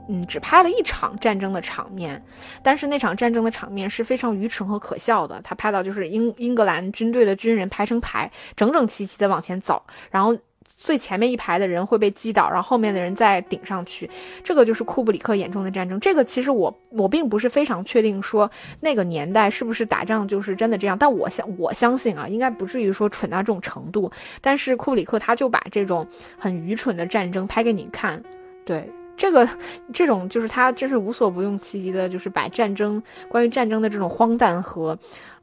[0.10, 2.24] 嗯，只拍了一场战争的场面，
[2.62, 5.42] 但是那场战争的场面是非常愚蠢和可笑的。
[5.44, 10.38] 他拍到就是英英格兰军队的军人排成排，整整齐齐的往前走，然后。
[10.86, 14.08] 最前面一排的人会被击倒，然后后面的人再顶上去，
[14.44, 16.00] 这个就是库布里克眼中的战争。
[16.00, 18.50] 这个其实我我并不是非常确定说
[18.82, 24.12] 那个年代是不是打仗就是真的这样，但我相我相信啊，应该不至于说蠢到这种程度。
[24.42, 26.08] 但是库布里克他就把这种
[26.38, 28.22] 很愚蠢的战争拍给你看，
[28.64, 29.50] 对这个
[29.92, 34.96] 这种就是他真是无所不用其极的，就是把战争关于战争的这种荒诞和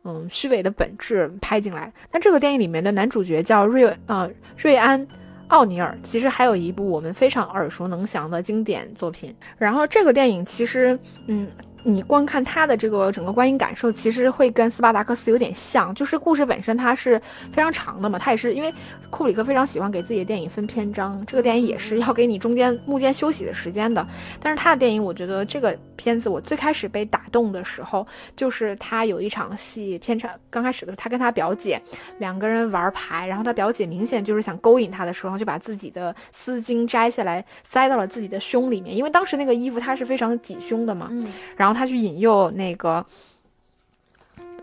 [0.05, 1.93] 嗯虚伪的本质拍进来。
[2.13, 5.05] 那这个电影里面的男主角叫瑞呃瑞安。
[5.53, 11.47] 奥尼尔其实还有一部我们非常耳熟能详的经典作品，然后这个电影其实，嗯。
[11.85, 17.21] 你光看他的这个整个观影感受，其实会跟斯巴达克斯有点像，就是故事本身它是
[17.53, 18.73] 非常长的嘛，它也是因为
[19.11, 24.07] 库里克非常喜欢给自己的电影分篇章，这个电影也是要给你中间幕间休息的时间的。
[24.41, 28.07] 但是他的电影，我觉得这个片子我最开始被打动的时候，
[28.37, 31.83] 就是他有一场戏，片场刚开始的时候，他跟他表姐
[32.19, 41.11] 两个人玩牌，然后他表姐明显就是想勾引他的时候，就把自己的丝巾摘下来塞到了自己的胸里面，因为当时那个衣服它是非常挤胸的嘛，
[41.57, 41.72] 然后。
[41.73, 43.05] 他去引诱那个、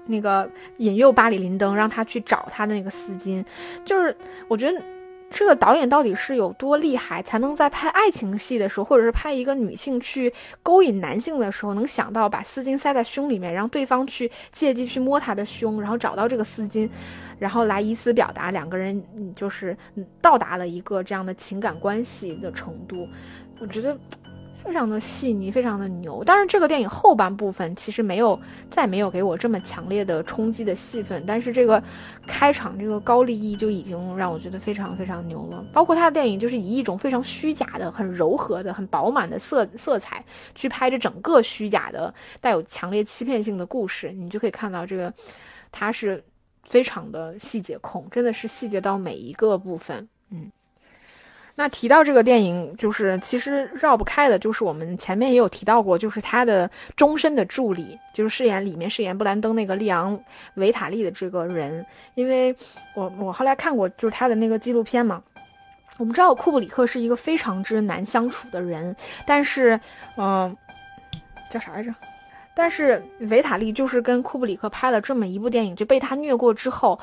[0.07, 3.43] 那个引诱巴里林登，让他去找他的那个丝巾。
[3.85, 4.15] 就是
[4.47, 4.81] 我觉得
[5.29, 10.33] 这个导演到底是有多厉害，才能在拍爱情戏的时候，或者是拍一个女性去
[10.63, 16.89] 勾引男性的时候，能想到把丝巾塞在胸里面，让对方去借机去摸他的胸，然后找到这个丝巾，
[17.37, 19.03] 然后来以此表达两个人
[19.35, 19.77] 就是
[20.19, 23.07] 到达了一个这样的情感关系的程度。
[23.59, 23.95] 我觉得。
[24.63, 26.23] 非常的细腻，非常的牛。
[26.23, 28.39] 当然，这个电影后半部分其实没有
[28.69, 31.81] 再没有给我这么强烈的冲击的戏份，但是这个
[32.27, 35.65] 开场这个高丽意就已经让我觉得非常非常牛了。
[35.73, 45.11] 包括他的电影就是以一种非常虚假的、很柔和的、很饱满的色色彩去拍着整个虚假的、带有强烈欺骗性的故事，你就可以看到这个
[45.71, 46.23] 他是
[46.63, 50.51] 非常的细节控，真的是细节到每一个部分，嗯。
[51.59, 60.17] 那提到这个电影，就是其实绕不开的，就是我们前面也有提到过，就是他的终身的助理，就是饰演里面饰演布兰登那个利昂
[60.53, 61.85] 维塔利的这个人。
[62.15, 62.55] 因为
[62.95, 65.21] 我我后来看过就是他的那个纪录片嘛，
[65.97, 68.95] 我们知道库布里克是一个非常之难相处的人，
[69.27, 69.77] 但是
[70.15, 70.55] 嗯，
[71.51, 71.93] 叫啥来着？
[72.55, 76.97] 但是维塔利就是跟库布里克拍了这么一部电影，就被他虐过之后。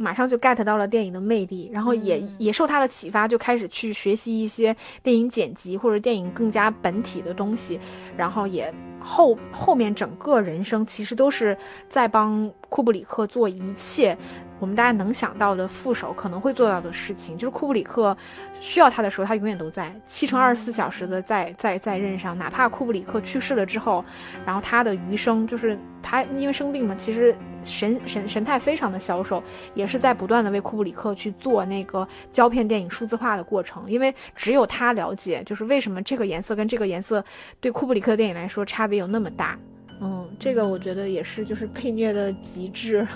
[0.00, 7.78] 马上就 get 到了电影的魅力，然后也也受他的启发，就开始去学习一些电影剪辑或者电影更加本体的东西，
[8.16, 11.56] 然后也后后面整个人生其实都是
[11.88, 14.16] 在帮库布里克做一切。
[14.60, 18.16] 我们大家能想到的副手可能会做到的事情，就是库布里克
[18.60, 22.36] 需要他的时候，他永远都在，七乘二十四小时的在在在任上。
[22.36, 24.04] 哪怕库布里克去世了之后，
[24.44, 27.34] 然后他的余生就是他因为生病嘛，其实
[27.64, 29.42] 神神神态非常的消瘦，
[29.74, 33.90] 也是在不断的为库布里克去做那个胶片电影数字化的过程。
[33.90, 37.24] 因为只有他了解，就是为什么这个颜色跟这个颜色
[37.60, 39.58] 对库布里克的电影来说差别有那么大。
[40.02, 43.06] 嗯，这个我觉得也是就是配虐的极致。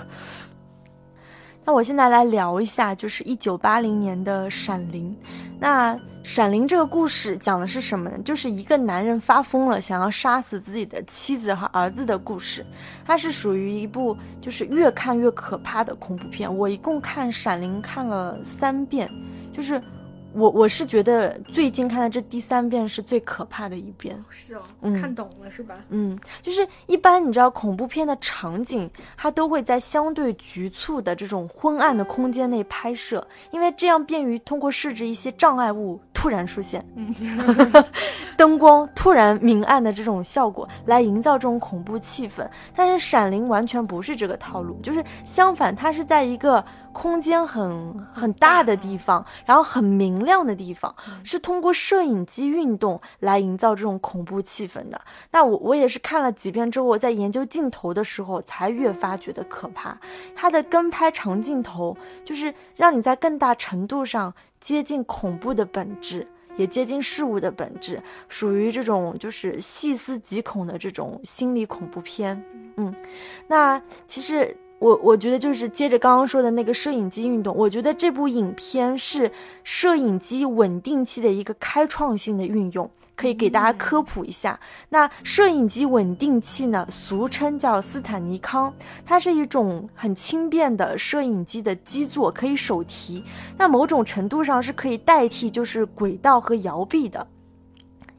[1.65, 5.15] 那我现在来聊一下，就是一九八零年的《闪灵》。
[5.59, 8.17] 那《闪灵》这个故事讲的是什么呢？
[8.23, 12.63] 就是一个男人发疯了，想要杀死自己的妻子和儿子的故事。
[13.03, 16.55] 它是属于一部就是越看越可怕的恐怖片。
[16.55, 19.09] 我一共看《闪灵》看了三遍，
[19.51, 19.81] 就是。
[20.35, 25.75] 我我是觉得最近看的这第三遍是最可怕的一遍，是哦，看懂了是吧？
[25.89, 36.85] 嗯，就是一般你知道恐怖片的场景，它都会在相对局促的这种昏暗的空间内拍摄，因为这样便于通过设置一些障碍物突然出现，
[38.35, 42.45] 灯光突然明暗的这种效果来营造这种恐怖气氛。
[42.75, 46.63] 但是《闪灵》完全不是这个套路，就是相反，它是在一个。
[46.95, 55.01] 空间很很大的地方，然后很明亮的地方，是通过摄影机运动来营造这种恐怖气氛的。
[55.31, 59.97] 那我我也是看了几遍之后，在研究镜头的时候，才越发觉得可怕。
[60.33, 66.25] 它的跟拍长镜头，就是让你在更大程度上接近恐怖的本质，
[66.55, 72.41] 也接近事物的本质，属于这种就是细思极恐的这种心理恐怖片。
[72.77, 72.95] 嗯，
[73.47, 74.55] 那其实。
[74.79, 79.31] 我我觉得就是接着刚刚说的那个摄影机运动，我觉得这部影片是
[79.63, 84.59] 摄影机稳定器的一个开创性的运用，可以给大家科普一下。
[84.89, 88.71] 那摄影机稳定器呢，俗称叫斯坦尼康，
[89.05, 93.23] 它是一种很轻便的摄影机的基座，可以手提，
[93.57, 97.25] 那某种程度上是可以代替就是轨道和摇臂的。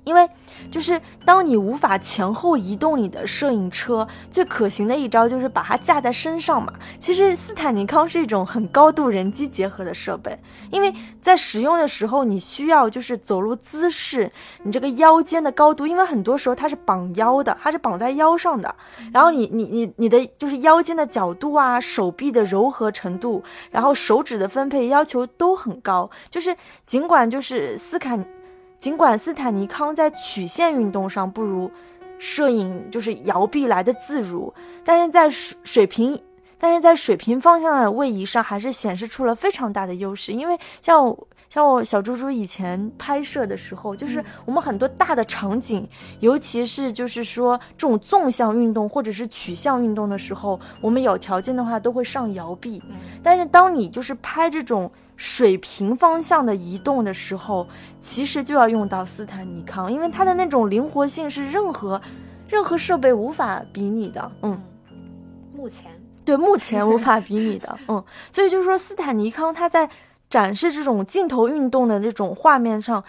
[0.07, 0.29] 因为，
[0.71, 6.73] 就是当你无法前后移动你的摄影车，最可行的一招就是把它架在身上嘛。
[7.01, 10.39] 其实斯坦尼康是一种很高度人机结合的设备，
[10.71, 14.31] 因为在使用的时候，你需要就是走路姿势，
[14.63, 18.73] 你这个腰间的高度，因为很多时候它是绑腰的，它是绑在腰上的。
[19.13, 23.43] 然后你你你你的就是腰间的角度啊，手臂的柔和程度，
[23.73, 26.09] 然后手指的分配要求都很高。
[26.31, 28.25] 就是尽管就是斯坎。
[28.79, 31.71] 尽管斯坦尼康在曲线运动上不如
[32.19, 34.53] 摄影就是摇臂来的自如，
[34.85, 36.21] 但是在水水平，
[36.59, 40.33] 但是在水平方向的位移上还是显示出了非常大的优势。
[40.33, 41.17] 因为像
[41.49, 45.89] 像我小猪猪以前拍摄的时候，就是我们很多大的场景，
[46.21, 52.83] 尤其是就是说这种纵向运动或者是曲向运动的时候，我们有条件的话都会上摇臂。
[53.23, 54.91] 但是当你就是拍这种。
[55.17, 57.67] 水平方向的移动的时候，
[57.99, 62.01] 其实就要用到斯坦尼康，因为它的那种灵活性是任何
[62.49, 64.31] 任何设备无法比拟的。
[64.43, 64.63] 嗯，
[65.55, 65.91] 目前
[66.25, 67.79] 对目前无法比拟的。
[67.89, 69.89] 嗯，所以就是说斯坦尼康它在
[70.29, 73.03] 展示这种镜头运动的这种画面上，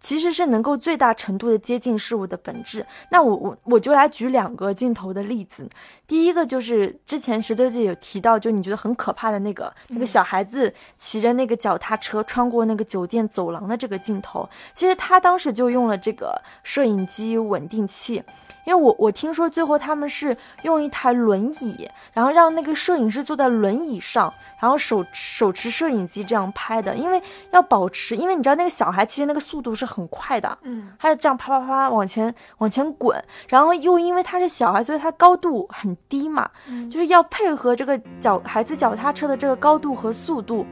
[0.00, 2.84] 其实是能够最大程度的接近事物的本质。
[3.10, 5.68] 那我我我就来举两个镜头的例子。
[6.06, 18.22] 第一个就是之前石头姐有提到，就你觉得很可怕的那个那个小孩子骑着那个脚踏车穿过那个酒店走廊的这个镜头，其实他当时就用了这个摄影机稳定器。
[18.66, 26.94] 因为我我听说最后他们是用一台轮椅，然后让那个摄影师坐在轮椅上，然后手手持摄影机这样拍的。
[26.96, 36.50] 因为要保持，因为你知道那个小孩其实那个速度是很快的，嗯，他就这样啪啪啪往前往前滚，然后又因为他是小孩，所以他高度很低嘛，
[36.90, 40.66] 就是要配合这个脚孩子脚踏车的这个高度和速度。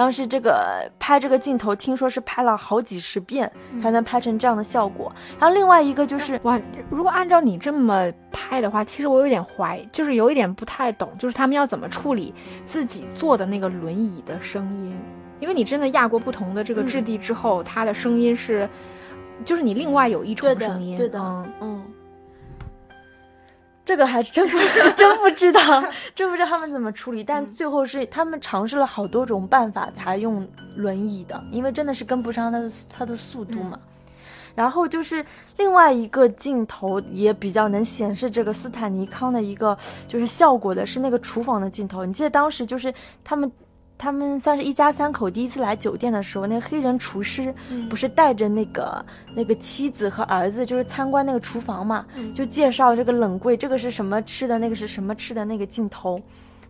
[0.00, 5.12] 当时这个拍这个镜头，听说是拍了好几十遍才能拍成这样的效果。
[5.38, 12.32] 然后另外一个就是哇，如果按照你这么拍的话，其实我有点怀，就是有一点不太懂，就是他们要怎么处理
[12.64, 14.96] 自己坐的那个轮椅的声音？
[15.38, 18.66] 因为你真的压过不同的这个质地之后，它的声音是，
[19.44, 21.20] 就是你另外有一种声音，对的，
[21.60, 21.84] 嗯。
[23.90, 24.56] 这个还真不
[24.94, 25.60] 真不知道，
[26.14, 27.24] 真不知道他们怎么处理。
[27.24, 33.76] 但最后是他们尝试了好多种办法才用轮椅的，因为真的是跟不上他的他的速度嘛。
[34.54, 35.26] 然后就是
[35.56, 39.76] 另外一个镜头也比较能显示这个斯坦尼康的一个
[40.06, 42.04] 就是效果的是那个厨房的镜头。
[42.04, 43.50] 你记得当时就是他们。
[44.00, 47.54] 他们算是一家三口第一次来酒店的时候，那个黑人厨师
[47.90, 49.04] 不是带着那个
[49.36, 56.18] 那个妻子和儿子，就是参观那个厨房嘛，就介绍这个冷柜，这个是什么吃的，那个是什么吃的那个镜头，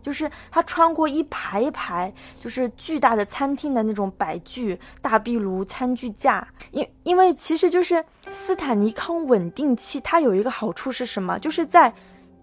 [0.01, 8.03] 就是他穿过一排一排，就是巨大的餐厅的那种摆具，大壁炉、餐具架，因因为其实就是
[8.33, 11.39] 斯坦尼康稳定器，它有一个好处是什么？
[11.39, 11.93] 就是在。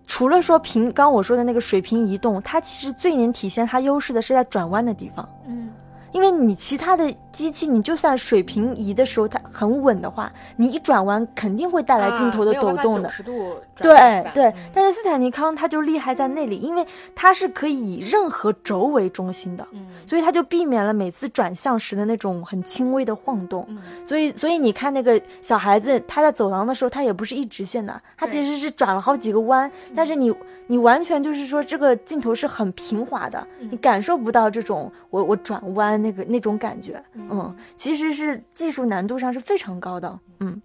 [0.09, 5.29] 除了说平，刚我说的那个水平移动，它其实最能体现它优势的是在转弯的地方。
[5.47, 5.71] 嗯。
[6.13, 13.11] 因为你其他的机器，你就算水平移的时候它很稳的话，你一转弯肯定会带来镜头的抖动的。
[13.77, 16.85] 对对，但是斯坦尼康它就厉害在那里，因为
[17.15, 19.67] 它是可以以任何轴为中心的，
[20.07, 23.67] 所以它就避免了每次转向时的那种很轻微的晃动。
[24.05, 30.35] 所以所以你看那个小孩子他在走廊的时候，他也不是一直线的，他其实是转了好几个弯，但是你
[30.67, 35.99] 你完全就是说这个镜头是很平滑的，你感受不到这种我我转弯。
[36.09, 40.61] 那个那种感觉，嗯，其实是技术难度上是非常高的，嗯。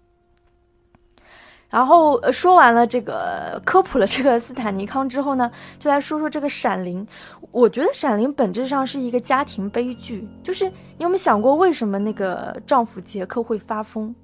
[1.70, 7.04] 然后说完了这个科普了这个斯坦尼康之后呢，就来说说这个《闪灵》。
[7.50, 14.14] 我觉得《闪灵》本质上是一个家庭悲剧，就是你有没有想过为什么那个丈夫杰克会发疯？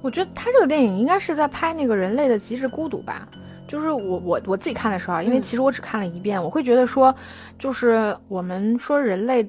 [0.00, 3.28] 我觉得他这个电影应该是在拍那个人类的极致孤独吧。
[3.68, 7.14] 就是我我我自己看的时候啊，因为其实我只看了一遍，我会觉得说，
[7.58, 9.48] 就是我们说人类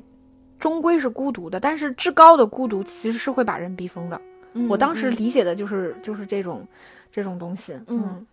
[0.59, 4.21] 终归是孤独的，但是至高的孤独其实是会把人逼疯的。
[4.67, 6.67] 我当时理解的就是就是这种
[7.11, 7.73] 这种东西。
[7.87, 8.25] 嗯，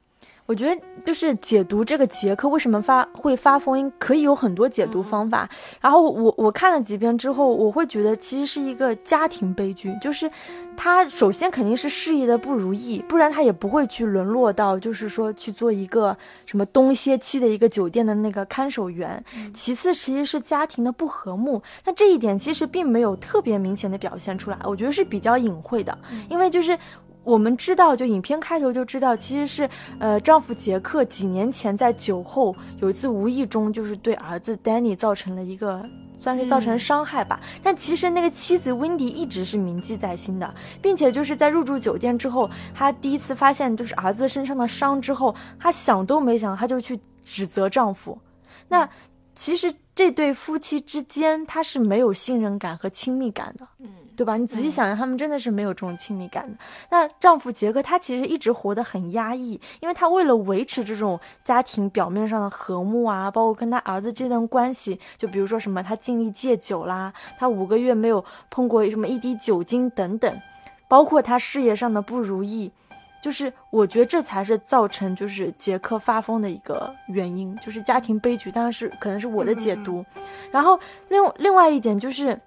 [0.47, 5.49] 我觉得就是解读这个杰克为什么发会发疯，可以有很多解读方法。
[5.81, 10.31] 然后我我看了几遍之后，我会觉得其实是一个家庭悲剧，就是。
[10.79, 19.25] 他首先肯定是事业的不如意，不然他也不会去沦落到就是说去做一个什么东歇期的一个酒店的那个看守员。
[19.55, 21.63] 其次，其实是家庭的不和睦。
[21.87, 25.97] 那这一点其实并没有特别明显的表现出来，我觉得是比较隐晦的。
[26.29, 26.79] 因为就是
[27.27, 29.69] 我们知道，就影片开头就知道，其实是
[29.99, 35.85] 呃丈夫杰克几年前在酒后有一次无意中就是对儿子 Danny 造成了一个。
[36.19, 48.19] 算是造成伤害吧，但其实那个妻子温迪一直是铭记在心的，并且就是在入住酒店之后，她第一次发现就是儿子身上的伤之后，她想都没想，她就去指责丈夫。
[48.67, 48.89] 那
[49.37, 53.69] 其实这对夫妻之间，他是没有信任感和亲密感的。
[53.79, 53.89] 嗯。
[54.17, 54.37] 对吧？
[54.37, 56.57] 你仔细想想，他们真的是没有这种亲密感的。
[56.91, 70.41] 那丈夫杰克他其实一直活得很压抑，因为他为了维持这种家庭表面上的和睦啊，包括跟他儿子这段关系，就比如说什么，他尽力戒酒啦，他五个月没有碰过什么一滴酒精等等，
[70.89, 72.73] 包括他事业上的不如意，
[73.21, 78.51] 就是我觉得这才是造成就是杰克发疯的一个原因，就是家庭悲剧。
[78.51, 80.05] 当然是可能是我的解读。
[80.51, 82.41] 然后另另外一点就是。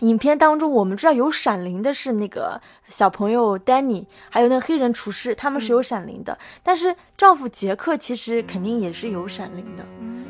[0.00, 6.36] 影片当中，我们知道有闪灵的是那个小朋友 Danny，还有那个黑人厨师，他们是有闪灵的。
[6.62, 9.82] 但是丈夫杰克其实肯定也是有闪灵的，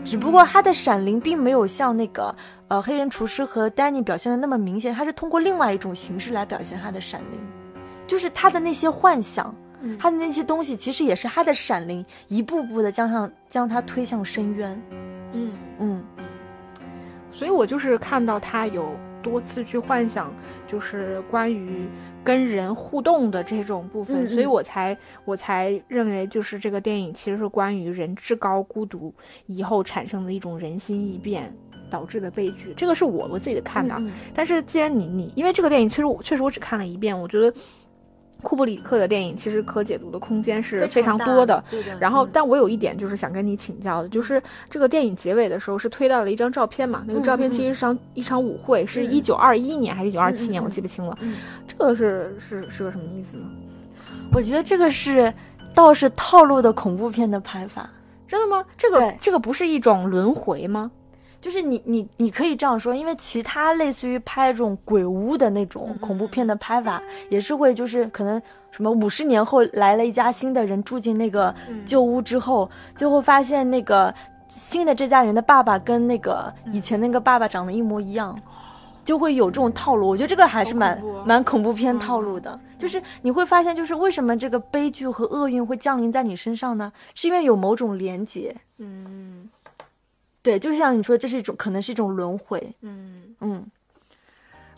[0.05, 2.33] 只不过他的闪灵并没有像那个
[2.69, 7.41] 呃黑人厨师和 Danny 表现的那么明显，他是通过另外一种形式来表现他的闪灵，
[8.07, 9.53] 就是他的那些幻想，
[9.99, 14.81] 他的那些东西，其实也是他的闪灵一步步的将上将他推向深渊。
[15.33, 16.05] 嗯嗯，
[17.33, 18.95] 所以我就是看到他有。
[19.27, 20.33] 多次去幻想，
[20.69, 21.89] 就是关于
[22.23, 29.13] 跟人互动的这种部分，嗯嗯所以我才我才认为，就是这个电影其实是关于人至高孤独
[29.47, 31.53] 以后产生的一种人心异变
[31.91, 32.73] 导致的悲剧。
[32.77, 33.97] 这个是我我自己的看法。
[33.99, 37.53] 嗯嗯但是既然你你因为这个电影，其实我确实我只看了一遍，我觉得
[38.43, 41.99] 库布里克的电影其实可解读的空间是非常多的。，对的。
[41.99, 47.05] 然后嗯，但我有一点就是想跟你请教的，就是这个电影结尾的时候是推到了一张照片嘛？
[47.07, 51.17] 那个照片其实是场一场舞会，是嗯一九二一年还是一九二七年，我记不清了。
[51.21, 53.45] 嗯这个是是是个什么意思呢？
[54.33, 55.33] 我觉得这个是
[55.75, 57.89] 倒是套路的恐怖片的拍法。
[58.29, 58.65] 真的吗？
[58.77, 60.91] 这个这个不是一种轮回吗？
[61.47, 68.43] 就是你你你可以这样说，因为其他类似于拍这种鬼屋的那种嗯恐怖片的拍法，也是会就是可能
[68.73, 74.13] 什么五十年后来了一家新的人住进那个嗯旧屋之后，最后发现那个
[74.49, 78.37] 新的这家人的爸爸跟那个嗯以前那个爸爸长得一模一样。
[79.05, 82.59] 就会有这种套路，我觉得这个还是蛮蛮恐怖片嗯套路的。
[82.77, 86.93] 就是你会发现，就是为什么这个悲剧和厄运会降临在你身上呢？
[87.15, 88.53] 是因为有某种连结。
[88.79, 89.49] 嗯
[90.47, 92.73] 对，就像你说，这是一种可能是一种轮回。
[92.83, 93.35] 嗯。
[93.41, 93.67] 嗯，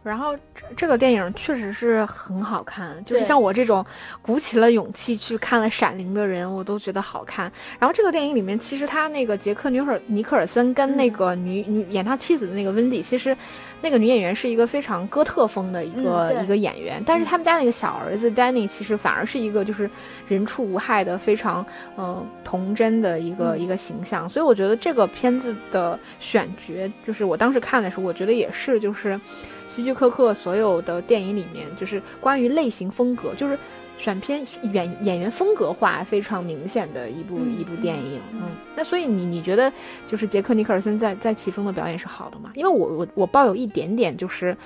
[0.03, 3.85] 然后这这个电影确实是很好看，就是像我这种
[4.23, 7.51] 鼓起了勇气去看了《闪灵》的人，我都觉得好看。
[7.79, 13.37] 然后这个电影里面，其实他那个杰克尼尔尼克尔森跟那个女、女演他妻子的那个温蒂，其实
[13.83, 19.91] 那个女演员是一个非常哥特风的一个、嗯一个演员，但是他们家那个小儿子 Danny 其实反而是一个就是
[20.27, 21.65] 人畜无害的非常
[21.97, 23.61] 嗯、呃童真的一个、嗯。
[23.61, 29.21] 一个形象，所以我觉得这个片子的选角，就是我当时看的时候，我觉得也是就是。
[29.69, 33.57] 希区柯克所有的电影里面，就是关于类型风格，就是
[33.99, 38.21] 选片演演员风格化非常明显的一部、嗯一部电影。
[38.33, 39.73] 嗯嗯，那所以你你觉得
[40.07, 42.51] 就是杰克尼克尔森在在其中的表演是好的吗？
[42.55, 44.57] 因为我我我抱有一点点就是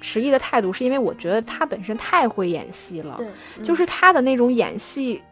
[0.00, 5.22] 迟疑的态度，是因为我觉得他本身太会演戏了，对，就是他的那种演戏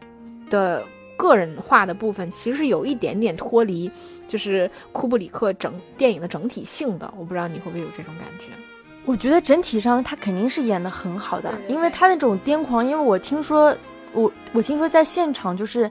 [0.49, 0.83] 的
[1.15, 3.91] 个人化的部分，其实有一点点脱离，
[4.27, 7.13] 就是库布里克整电影的整体性的。
[7.17, 8.45] 我不知道你会不会有这种感觉？
[9.05, 13.75] 我觉得整体上他肯定是演的很好的，因为他那种癫狂，因为我听说，
[14.13, 15.89] 我我听说在现场就是，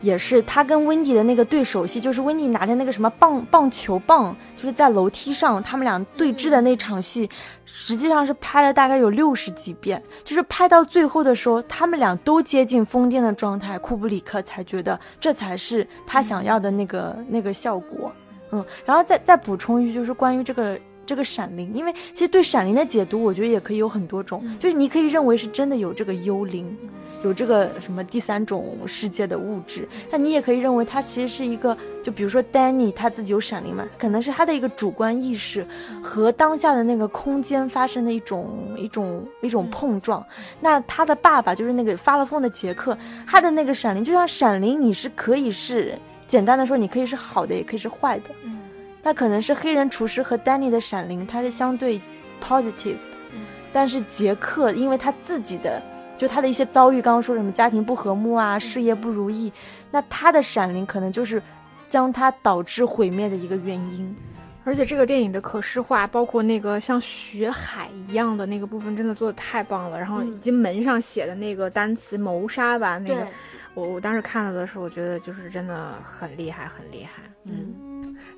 [0.00, 7.28] 也是他跟温迪的那个对手戏，就是温迪拿着那个什么棒棒球棒，就是在楼梯上他们俩对峙的那场戏，
[7.64, 18.10] 实际上是拍了大概有六十几遍，就是拍到最后的时候，他们俩都接近疯癫的状态，库布里克才觉得这才是他想要的那个、那个效果。
[18.50, 20.78] 嗯，然后再再补充一句，就是关于这个
[21.08, 26.76] 这个闪灵，因为其实对闪灵的解读，我觉得也可以有很多种，就是你可以认为是真的有这个幽灵，
[27.24, 35.66] 有这个什么第三种世界的物质，那你也可以认为它其实是一个，就比如说丹尼他自己有闪灵嘛，可能是他的一个主观意识
[36.02, 38.46] 和当下的那个空间发生的一种
[38.76, 40.22] 一种一种碰撞。
[40.60, 42.96] 那他的爸爸就是那个发了疯的杰克，
[43.26, 48.24] 他的那个闪灵，就像闪灵，你是可以是简单的说，你可以是好的，也可以是坏的。
[48.44, 48.57] 嗯
[49.02, 52.00] 那可能是黑人厨师和丹尼的闪灵，它是相对
[52.42, 53.40] positive 的，嗯
[53.72, 55.80] 但是杰克因为他自己的
[56.16, 59.52] 就他的一些遭遇，刚刚说什么家庭不和睦啊，事业不如意，
[59.90, 61.40] 那他的闪灵可能就是
[61.86, 64.16] 将他导致毁灭的一个原因。
[64.64, 69.98] 而且这个电影的可视化，包括那个像血海一样的那个部分，真的做的太棒了。
[69.98, 73.26] 然后以及门上写的那个单词“谋杀”吧，那个
[73.72, 77.22] 我我当时看了的时候，我觉得就是真的很厉害，很厉害。
[77.44, 77.87] 嗯。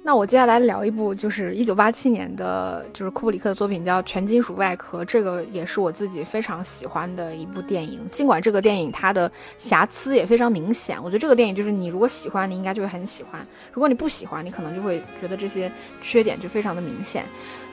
[0.02, 5.02] 那我接下来聊一部，就是一九八七年的，就是库布里克的作品，叫《全金属外壳》。
[5.04, 8.00] 这个也是我自己非常喜欢的一部电影。
[8.10, 13.40] 尽管这个电影它的瑕疵也非常明显，我觉得这个电影就是你如果喜欢，你应该就会很喜欢；
[13.72, 15.70] 如果你不喜欢，你可能就会觉得这些
[16.00, 17.24] 缺点就非常的明显。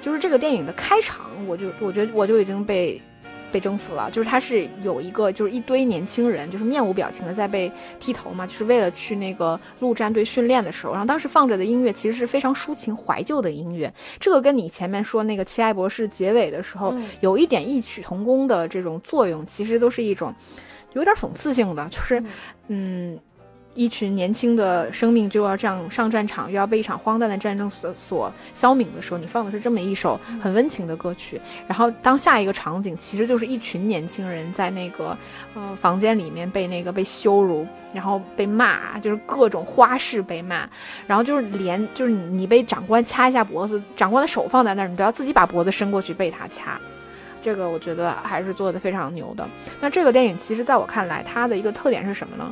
[0.02, 3.02] 就是这个电影的开场，我就我觉得我就已经被。
[3.52, 20.34] 被征服了，就是他是有一个，就是一堆年轻人，就是面无表情的在被剃头嘛，就是为了去那个陆战队训练的时候，然后当时放着的音乐其实是非常抒情怀旧的音乐，这个跟你前面说那个《奇爱博士》结尾的时候、嗯有一点异曲同工的这种作用，其实都是一种
[20.94, 22.24] 有点讽刺性的，就是
[22.68, 23.18] 嗯。
[23.78, 31.40] 一群年轻的生命就要这样上战场，又要被一场荒诞的战争所所消泯的时候，你放的是这么一首很温情的歌曲。
[31.68, 35.16] 然后当下一个场景其实就是一群年轻人在那个
[35.54, 40.68] 呃房间里面被那个被羞辱，然后被骂，就是各种花式被骂，
[41.06, 46.80] 然后就是连就是你被长官掐一下脖子，长官的手放在那儿，你都要自己把脖子伸过去被他掐。
[47.44, 49.48] 这个我觉得还是做的非常牛的。
[49.80, 52.52] 那这个电影其实在我看来，它的一个特点是什么呢？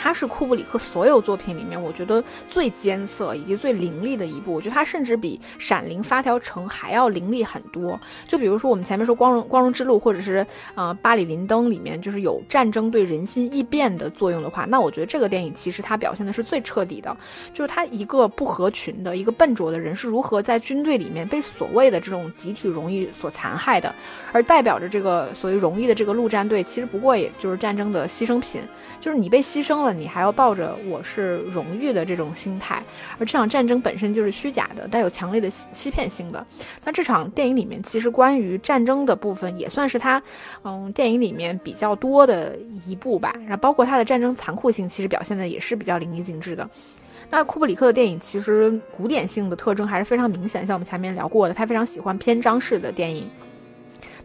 [0.00, 4.54] 它是库布里克所有作品里面我觉得最艰涩以及最凌厉的一部。
[4.54, 8.00] 我觉得它甚至比《闪灵》《发条城》还要凌厉很多。
[8.28, 10.46] 就比如说我们前面说《光荣光荣之路》，或者是
[10.76, 17.16] 呃《巴里林登》里面，就是有战争对人心易变的作用的话，那我觉得这个电影其实它表现的是最彻底的，
[17.52, 23.92] 就是他一个不合群的一个笨拙的人是如何在军队里面被所谓的这种集体荣誉所残害的，
[24.32, 28.62] 而代表着这个所谓荣誉的这个陆战队，其实不过也就是战争的牺牲品，
[29.00, 29.87] 就是你被牺牲了。
[29.92, 32.82] 你还要抱着我是荣誉的这种心态，
[33.18, 36.46] 而这场战争本身就是虚假的，带有强烈的欺骗性的。
[36.84, 40.22] 那这场电影里面，其实关于战争的部分也算是它，
[40.64, 43.32] 嗯，电影里面比较多的一部吧。
[43.40, 46.68] 然后包括它的战争残酷性，其实表现的也是比较淋漓尽致的。
[47.30, 53.28] 那库布里克的电影其实古典性的特征还是非常明显，像我们前面聊过的，他非常喜欢篇章式的电影。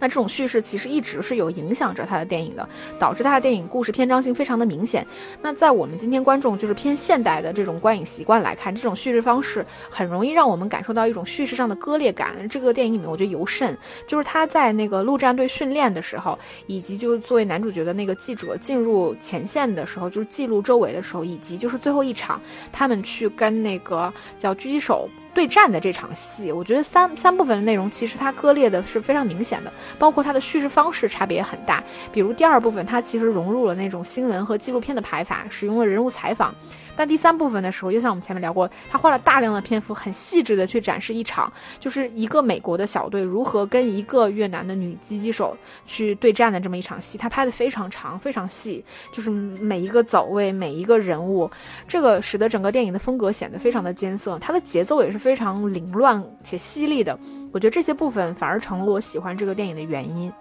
[0.03, 2.67] 那这种叙事其实一直是有影响着他的电影的，
[2.99, 5.07] 导致他的电影故事篇章性非常的明显。
[5.41, 12.49] 那在我们今天观众就是偏现代的这种观影习惯来看，这种叙事方式很容易让我们感受到一种叙事上的割裂感。
[12.49, 16.37] 这个电影里面我觉得尤甚，就是他在那个陆战队训练的时候，
[16.67, 22.41] 以及就作为男主角的那个记者进入前线的时候，就是记录周围的时候，以及就是最后一场
[22.73, 25.07] 他们去跟那个叫狙击手。
[25.33, 31.83] 对战的这场戏，我觉得三三部分的内容其实它割裂的是非常明显的，包括它的叙事方式差别也很大。
[32.11, 36.53] 比如第二部分，它其实融入了那种新闻和纪录片的排法，使用了人物采访。
[36.95, 47.17] 但第三部分的时候，就像我们前面聊过，他花了大量的篇幅，很细致的去展示一场，就是一个美国的小队如何跟一个越南的女狙击手去对战的这么一场戏。
[47.17, 51.49] 他拍的非常长，非常细，就是每一个走位，每一个人物，
[51.87, 54.37] 这个使得整个电影的风格显得非常的艰涩。
[54.39, 57.17] 它的节奏也是非常凌乱且犀利的。
[57.51, 60.31] 我觉得这些部分反而成了我喜欢这个电影的原因。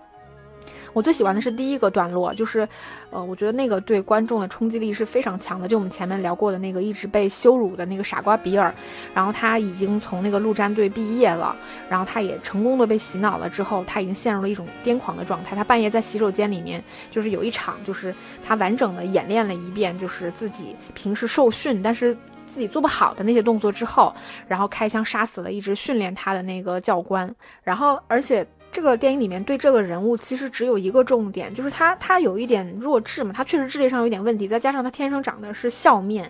[0.93, 2.69] 我最喜欢的是第一个段落，就是，
[3.11, 5.67] 呃，我觉得那个对观众的冲击力是非常强的。
[5.67, 8.75] 就我们前面聊过的那个一直被羞辱的那个傻瓜比尔，
[9.15, 11.57] 然后他已经从那个陆战队毕业了，
[11.89, 15.57] 然后他也成功的被洗脑了之后，他已经陷入了一种癫狂的状态。
[15.57, 18.15] 他半夜在洗手间里面，就是有一场，就是
[18.45, 22.15] 他完整的演练了一遍，就是自己平时受训但是
[22.47, 24.15] 自己做不好的那些动作之后，
[24.47, 28.47] 然后开枪杀死了一直训练他的那个教官，然后而且。
[28.73, 36.29] 这个电影里面对这个人物其实只有一个重点，就是他他有一点弱智嘛，他确实智力上有点问题，再加上他天生长的是笑面，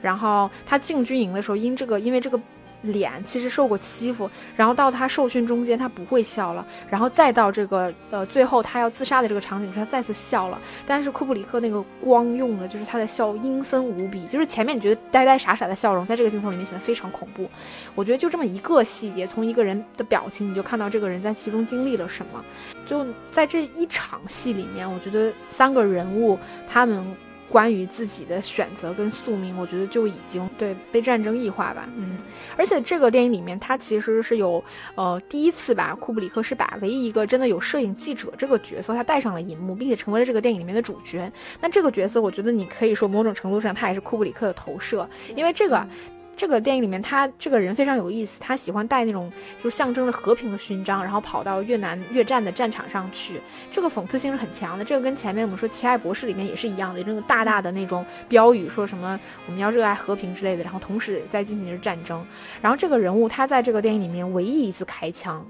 [0.00, 2.40] 然后他进军营的时候因这个因为这个。
[2.82, 17.48] 脸其实受过欺负，然后到他受训中间他不会笑了，然后再到这个呃最后他要自杀的这个场景他再次笑了，但是库布里克那个光用的就是他的笑阴森无比，就是前面你觉得呆呆傻傻的笑容，在这个镜头里面显得非常恐怖。
[17.94, 22.44] 我觉得就这么一个细节，从一个人的表情你就看到这个人在其中经历了什么。
[22.86, 27.04] 就在这一场戏里面，我觉得三个人物他们。
[27.52, 32.16] 关于自己的选择跟宿命，我觉得就已经对被战争异化吧，嗯，
[32.56, 41.30] 而且这个电影里面，它其实是有，呃，第一次吧，库布里克是把唯一一个真的有摄影记者这个角色，他带上了银幕，并且成为了这个电影里面的主角。
[41.60, 45.86] 那这个角色，我觉得你可以说某种程度上，他也是库布里克的投射，因为这个。
[46.34, 49.30] 这个电影里面，他这个人非常有意思，他喜欢带那种
[49.62, 54.84] 就象征着和平的勋章，然后跑到越南越战的战场上去，这个讽刺性是很强的。
[54.84, 62.26] 这个跟前面我们说《奇爱博士》里面也是一样的，那个大大的那种标语，说什么我们要热爱和平之类的，然后同时在进行着战争。
[62.60, 65.46] 然后这个人物他在这个电影里面唯一一次开枪，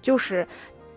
[0.00, 0.46] 就是。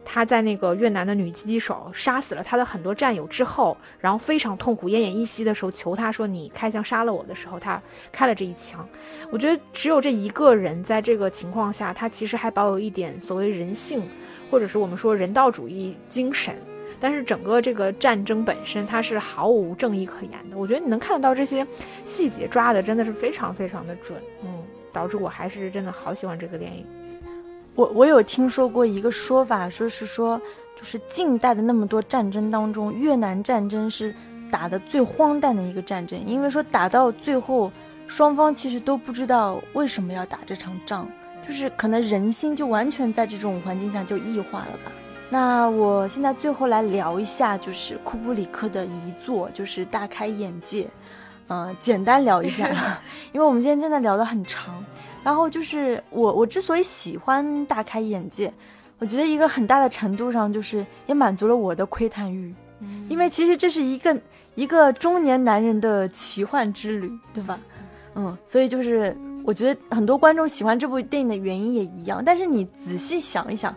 [0.06, 7.82] 他在那个越南的女狙击手杀死了他的很多战友之后，然后非常痛苦、奄奄一息的时候，求他说：“你开枪杀了我的时候，他
[8.12, 8.88] 开了这一枪。”
[9.32, 14.08] 我觉得只有这一个人在这个情况下，他其实还保有一点所谓人性，
[14.52, 16.56] 或者是我们说人道主义精神。
[16.98, 20.58] 但是整个这个战争本身，它是毫无正义可言的。
[20.58, 21.68] 我觉得你能看得到这些
[22.06, 26.86] 细节抓的真的是非常非常的准，嗯，导致我还是真的好喜欢这个电影。
[27.76, 30.40] 我我有听说过一个说法，说是说，
[30.78, 34.16] 就是近代的那么多战争当中，越南战争是
[34.50, 37.70] 打的最荒诞的一个战争，因为说打到最后，
[38.08, 41.06] 双方其实都不知道为什么要打这场仗，
[41.46, 44.92] 就是可能人心就完全在这种环境下就异化了吧。
[45.30, 50.88] 那我现在最后来聊一下，就是库布里克的遗作，就是大开眼界，
[51.50, 52.70] 嗯，简单聊一下，
[53.34, 54.82] 因为我们今天真的聊得很长。
[55.26, 58.54] 然后就是我，我之所以喜欢大开眼界，
[59.00, 62.54] 我觉得一个很大的程度上就是也满足了我的窥探欲，
[63.10, 64.16] 因为其实这是一个
[64.54, 67.60] 一个中年男人的奇幻之旅，对吧？
[68.14, 72.24] 嗯，所以就是我觉得很多观众喜欢这部电影的原因也一样。
[72.24, 73.76] 但是你仔细想一想，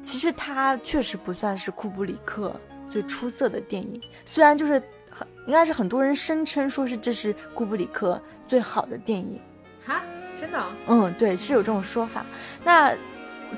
[0.00, 2.54] 其实它确实不算是库布里克
[2.88, 4.80] 最出色的电影，虽然就是。
[5.16, 9.38] 很应该是很多人声称说是这是库布里克最好的电影。
[9.86, 10.02] 哈，
[10.44, 10.62] 真的？
[10.88, 12.24] 嗯，对，是有这种说法。
[12.62, 12.92] 那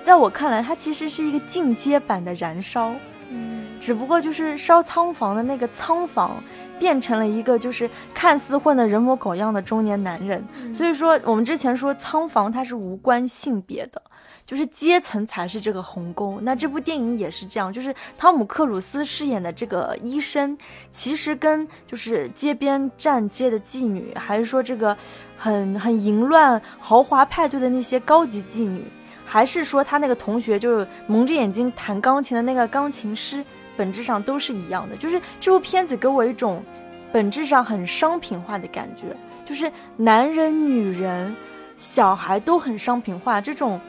[0.05, 2.91] 在我看来，它其实是一个进阶版的《燃烧》，
[3.29, 6.41] 嗯，只不过就是烧仓房的那个仓房
[6.79, 10.45] 变成了一个就是看似混得人模狗样的中年男人。
[10.73, 14.01] 所以说，我们之前说仓房它是无关性别的，
[14.47, 16.39] 就是阶层才是这个鸿沟。
[16.43, 20.57] 那这部电影也是这样，就是汤姆克鲁斯饰演的这个医生，
[20.89, 24.97] 其实跟就是街边站街的妓女，还是说这个
[25.37, 28.85] 很很淫乱豪华派对的那些高级妓女。
[29.29, 33.45] 还是说他那个同学就是蒙着眼睛弹钢琴的那个钢琴师，
[33.77, 34.95] 本质上都是一样的。
[34.97, 36.63] 就是这部片子给我一种
[37.13, 41.35] 本质上很商品化的感觉，就是男人、女人、
[41.77, 43.81] 小孩都很商品化，这种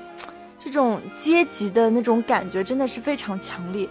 [0.68, 3.88] 这种阶级的那种感觉真的是非常强烈。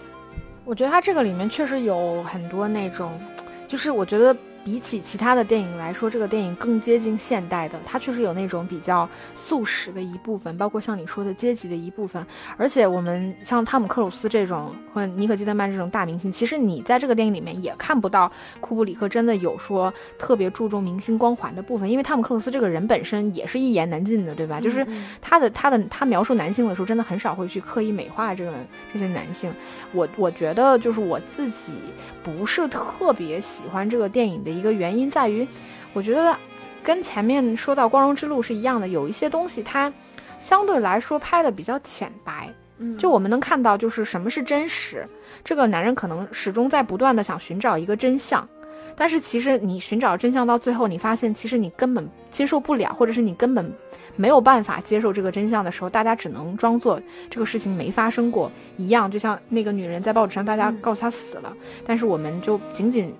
[0.63, 3.19] 我觉得他这个里面确实有很多那种，
[3.67, 4.35] 就是我觉得。
[4.67, 7.79] 比起其他的电影来说，这个电影更接近现代的。
[7.85, 12.21] 它确实有那种比较素食的一部分，包括像你说的阶级的一部分。
[12.57, 21.89] 而且我们像汤姆克鲁斯这种，或者尼可基德曼这种大明星，其实你在这个电影里面也看不到库布里克真的有说特别注重明星光环的部分。
[21.89, 24.59] 因为汤姆克鲁斯这个人本身也是一言难尽的，对吧？
[24.59, 24.85] 就是
[25.21, 28.51] 他的他的他描述男性的时候，真的很少会去刻意美化这个
[28.91, 29.49] 这些男性。
[29.93, 31.75] 我我觉得就是我自己
[32.21, 34.56] 不是特别喜欢这个电影的。
[34.57, 35.47] 一个原因在于，
[35.93, 36.35] 我觉得
[36.83, 39.91] 跟前面说到《光荣之路》是一样的，有一些东西它
[40.39, 42.49] 相对来说拍的比较浅白。
[42.79, 45.03] 嗯，就我们能看到，就是什么是真实。
[45.43, 48.47] 这个男人可能始终在不断的想寻找一个真相，
[48.95, 53.73] 但是其实你寻找真相到最后，你发现其实你根本接受不了，或者是你根本
[54.15, 57.01] 没有办法接受这个真相的时候，大家只能装作
[57.31, 59.09] 这个事情没发生过一样。
[59.09, 61.51] 就像那个女人在报纸上，大家告诉她死了，
[61.83, 63.11] 但是我们就仅仅。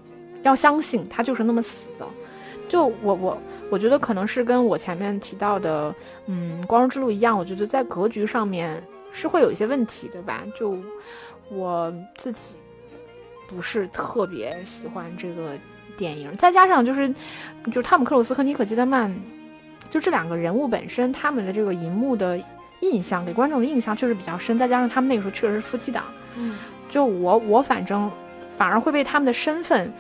[0.44, 2.06] 要相信他就是那么死的，
[2.70, 3.38] 就我我
[3.70, 5.94] 我觉得可能是跟我前面提到的，
[6.26, 8.82] 嗯，光荣之路一样，我觉得在格局上面
[9.12, 10.44] 是会有一些问题，对吧？
[10.58, 10.78] 就
[11.50, 12.56] 我自己
[13.48, 15.58] 不是特别喜欢这个
[15.98, 17.14] 电影，再加上就是
[17.66, 19.14] 就是汤姆克鲁斯和尼可基德曼，
[19.90, 22.40] 就这两个人物本身，他们的这个银幕的
[22.82, 26.04] 印象给观众的印象确实比较深，再加上他们那个时候确实是夫妻档，
[26.36, 26.58] 嗯，
[26.90, 28.12] 就我我反正
[28.56, 29.92] 反而会被他们的身份。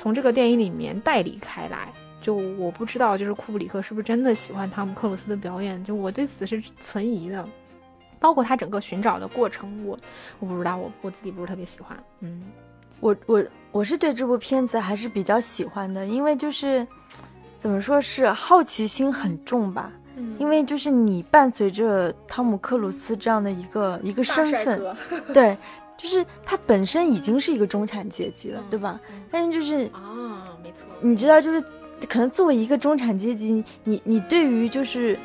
[0.00, 1.92] 从这个电影里面带离开来，
[2.22, 5.82] 就我不知道，就是库布里克是不是真的喜欢汤姆克鲁斯的表演？
[5.82, 7.44] 就我对此是存疑的，
[8.20, 9.98] 包括他整个寻找的过程，我
[10.38, 11.98] 我不知道，我我自己不是特别喜欢。
[12.20, 12.44] 嗯，
[13.00, 16.86] 我我我是对这部片子还是比较喜欢的，因为就是
[17.58, 19.90] 怎么说是好奇心很重吧。
[20.16, 24.96] 嗯，因为就是你伴随着汤姆克鲁斯这样的一个一个身份，
[25.34, 25.58] 对。
[25.98, 28.98] 就是他本身已经是一个中产阶级了，对吧？
[29.30, 30.86] 但是就是啊，没错。
[31.00, 31.60] 你知道，就是
[32.08, 35.18] 可能作为一个中产阶级，你你对于就是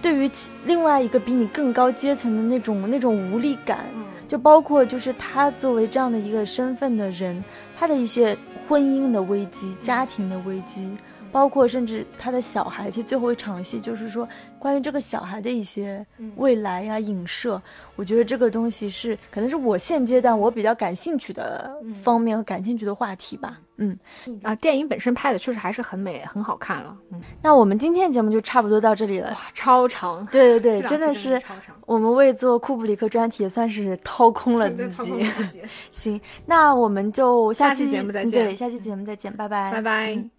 [0.00, 0.30] 对于
[0.64, 3.84] 另外一个比你更高阶层的那种那种无力感，
[4.26, 7.44] 就包括就是他作为这样的一个身份的人，
[7.78, 8.36] 他的一些
[8.66, 10.90] 婚姻的危机、家庭的危机。
[11.32, 14.26] 包括甚至他的小孩，其实最后一场戏就是说
[14.66, 16.04] 关于这个小孩的一些
[16.34, 17.62] 未来呀影射，
[17.94, 23.60] 我觉得这个东西是可能是我现阶段我比较感兴趣的方面和感兴趣的话题吧。
[23.76, 23.96] 嗯
[24.42, 26.96] 啊，电影本身拍的确实还是很美很好看了。
[27.12, 29.30] 嗯，那我们今天节目就差不多到这里了。
[29.30, 30.26] 哇，超长！
[30.32, 31.40] 对对对，真的是
[31.86, 35.24] 我们为做库布里克专题也算是掏空了自己。
[35.92, 38.32] 行，那我们就下期节目再见。
[38.46, 40.35] 对，下期节目再见，拜拜，拜拜。